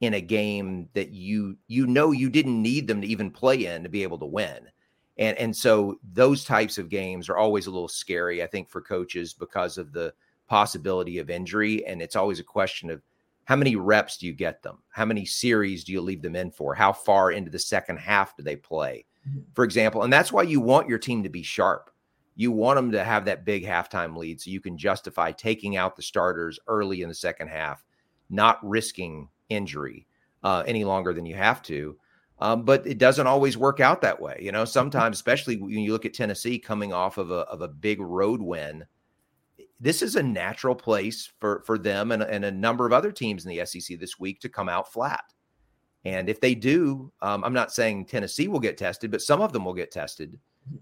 in 0.00 0.14
a 0.14 0.20
game 0.20 0.88
that 0.94 1.10
you 1.10 1.56
you 1.66 1.86
know 1.86 2.12
you 2.12 2.30
didn't 2.30 2.62
need 2.62 2.86
them 2.86 3.00
to 3.00 3.06
even 3.06 3.30
play 3.30 3.66
in 3.66 3.82
to 3.82 3.88
be 3.88 4.02
able 4.02 4.18
to 4.18 4.26
win. 4.26 4.68
And 5.16 5.36
and 5.38 5.54
so 5.56 5.98
those 6.12 6.44
types 6.44 6.78
of 6.78 6.88
games 6.88 7.28
are 7.28 7.36
always 7.36 7.66
a 7.66 7.70
little 7.70 7.88
scary 7.88 8.42
I 8.42 8.46
think 8.46 8.70
for 8.70 8.80
coaches 8.80 9.34
because 9.34 9.78
of 9.78 9.92
the 9.92 10.14
possibility 10.46 11.18
of 11.18 11.28
injury 11.28 11.84
and 11.86 12.00
it's 12.00 12.16
always 12.16 12.40
a 12.40 12.44
question 12.44 12.90
of 12.90 13.02
how 13.44 13.56
many 13.56 13.76
reps 13.76 14.18
do 14.18 14.26
you 14.26 14.34
get 14.34 14.62
them? 14.62 14.76
How 14.90 15.06
many 15.06 15.24
series 15.24 15.82
do 15.82 15.90
you 15.90 16.02
leave 16.02 16.20
them 16.20 16.36
in 16.36 16.50
for? 16.50 16.74
How 16.74 16.92
far 16.92 17.32
into 17.32 17.50
the 17.50 17.58
second 17.58 17.96
half 17.96 18.36
do 18.36 18.42
they 18.42 18.56
play? 18.56 19.06
Mm-hmm. 19.26 19.40
For 19.54 19.64
example, 19.64 20.02
and 20.02 20.12
that's 20.12 20.30
why 20.30 20.42
you 20.42 20.60
want 20.60 20.86
your 20.86 20.98
team 20.98 21.22
to 21.22 21.30
be 21.30 21.42
sharp. 21.42 21.90
You 22.38 22.52
want 22.52 22.76
them 22.76 22.92
to 22.92 23.02
have 23.02 23.24
that 23.24 23.44
big 23.44 23.66
halftime 23.66 24.16
lead 24.16 24.40
so 24.40 24.52
you 24.52 24.60
can 24.60 24.78
justify 24.78 25.32
taking 25.32 25.76
out 25.76 25.96
the 25.96 26.02
starters 26.02 26.56
early 26.68 27.02
in 27.02 27.08
the 27.08 27.14
second 27.14 27.48
half, 27.48 27.84
not 28.30 28.60
risking 28.62 29.28
injury 29.48 30.06
uh, 30.44 30.62
any 30.64 30.84
longer 30.84 31.12
than 31.12 31.26
you 31.26 31.34
have 31.34 31.62
to. 31.62 31.98
Um, 32.38 32.62
but 32.62 32.86
it 32.86 32.98
doesn't 32.98 33.26
always 33.26 33.58
work 33.58 33.80
out 33.80 34.00
that 34.02 34.20
way. 34.20 34.38
You 34.40 34.52
know, 34.52 34.64
sometimes, 34.64 35.16
especially 35.16 35.56
when 35.56 35.80
you 35.80 35.90
look 35.90 36.06
at 36.06 36.14
Tennessee 36.14 36.60
coming 36.60 36.92
off 36.92 37.18
of 37.18 37.32
a, 37.32 37.40
of 37.48 37.60
a 37.60 37.66
big 37.66 38.00
road 38.00 38.40
win, 38.40 38.86
this 39.80 40.00
is 40.00 40.14
a 40.14 40.22
natural 40.22 40.76
place 40.76 41.32
for, 41.40 41.64
for 41.66 41.76
them 41.76 42.12
and, 42.12 42.22
and 42.22 42.44
a 42.44 42.52
number 42.52 42.86
of 42.86 42.92
other 42.92 43.10
teams 43.10 43.44
in 43.44 43.50
the 43.50 43.66
SEC 43.66 43.98
this 43.98 44.20
week 44.20 44.38
to 44.42 44.48
come 44.48 44.68
out 44.68 44.92
flat. 44.92 45.24
And 46.04 46.28
if 46.28 46.40
they 46.40 46.54
do, 46.54 47.10
um, 47.20 47.42
I'm 47.42 47.52
not 47.52 47.72
saying 47.72 48.04
Tennessee 48.04 48.46
will 48.46 48.60
get 48.60 48.78
tested, 48.78 49.10
but 49.10 49.22
some 49.22 49.40
of 49.40 49.52
them 49.52 49.64
will 49.64 49.74
get 49.74 49.90
tested 49.90 50.38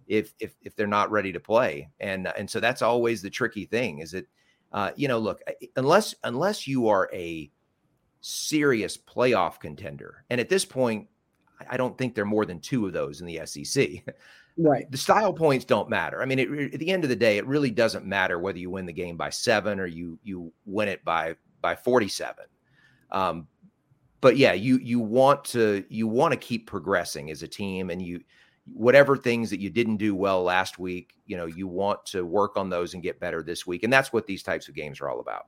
if 0.06 0.34
if 0.40 0.54
if 0.62 0.76
they're 0.76 0.86
not 0.86 1.10
ready 1.10 1.32
to 1.32 1.40
play. 1.40 1.90
And 2.00 2.28
and 2.36 2.48
so 2.48 2.60
that's 2.60 2.82
always 2.82 3.22
the 3.22 3.30
tricky 3.30 3.64
thing. 3.64 3.98
Is 4.00 4.12
that 4.12 4.26
uh, 4.72 4.90
you 4.96 5.08
know, 5.08 5.18
look, 5.18 5.42
unless 5.76 6.14
unless 6.24 6.66
you 6.66 6.88
are 6.88 7.08
a 7.12 7.50
serious 8.20 8.96
playoff 8.96 9.60
contender. 9.60 10.24
And 10.30 10.40
at 10.40 10.48
this 10.48 10.64
point, 10.64 11.08
I 11.70 11.76
don't 11.76 11.96
think 11.96 12.14
there 12.14 12.24
are 12.24 12.26
more 12.26 12.44
than 12.44 12.60
two 12.60 12.86
of 12.86 12.92
those 12.92 13.20
in 13.20 13.26
the 13.26 13.40
SEC. 13.46 14.04
Right. 14.58 14.90
The 14.90 14.96
style 14.96 15.34
points 15.34 15.66
don't 15.66 15.90
matter. 15.90 16.22
I 16.22 16.24
mean, 16.24 16.38
it, 16.38 16.74
at 16.74 16.80
the 16.80 16.90
end 16.90 17.04
of 17.04 17.10
the 17.10 17.16
day, 17.16 17.36
it 17.36 17.46
really 17.46 17.70
doesn't 17.70 18.06
matter 18.06 18.38
whether 18.38 18.58
you 18.58 18.70
win 18.70 18.86
the 18.86 18.92
game 18.92 19.16
by 19.16 19.28
seven 19.28 19.78
or 19.78 19.86
you 19.86 20.18
you 20.24 20.50
win 20.64 20.88
it 20.88 21.04
by 21.04 21.36
by 21.60 21.74
forty 21.76 22.08
seven. 22.08 22.46
Um, 23.10 23.48
but 24.22 24.38
yeah, 24.38 24.54
you 24.54 24.78
you 24.78 24.98
want 24.98 25.44
to 25.46 25.84
you 25.90 26.06
want 26.06 26.32
to 26.32 26.38
keep 26.38 26.66
progressing 26.66 27.30
as 27.30 27.42
a 27.42 27.48
team, 27.48 27.90
and 27.90 28.00
you 28.00 28.22
whatever 28.72 29.16
things 29.16 29.50
that 29.50 29.60
you 29.60 29.70
didn't 29.70 29.96
do 29.96 30.14
well 30.14 30.42
last 30.42 30.78
week, 30.78 31.14
you 31.26 31.36
know, 31.36 31.46
you 31.46 31.66
want 31.66 32.04
to 32.06 32.24
work 32.24 32.56
on 32.56 32.68
those 32.68 32.94
and 32.94 33.02
get 33.02 33.20
better 33.20 33.42
this 33.42 33.66
week, 33.66 33.82
and 33.82 33.92
that's 33.92 34.12
what 34.12 34.26
these 34.26 34.42
types 34.42 34.68
of 34.68 34.74
games 34.74 35.00
are 35.00 35.08
all 35.08 35.20
about. 35.20 35.46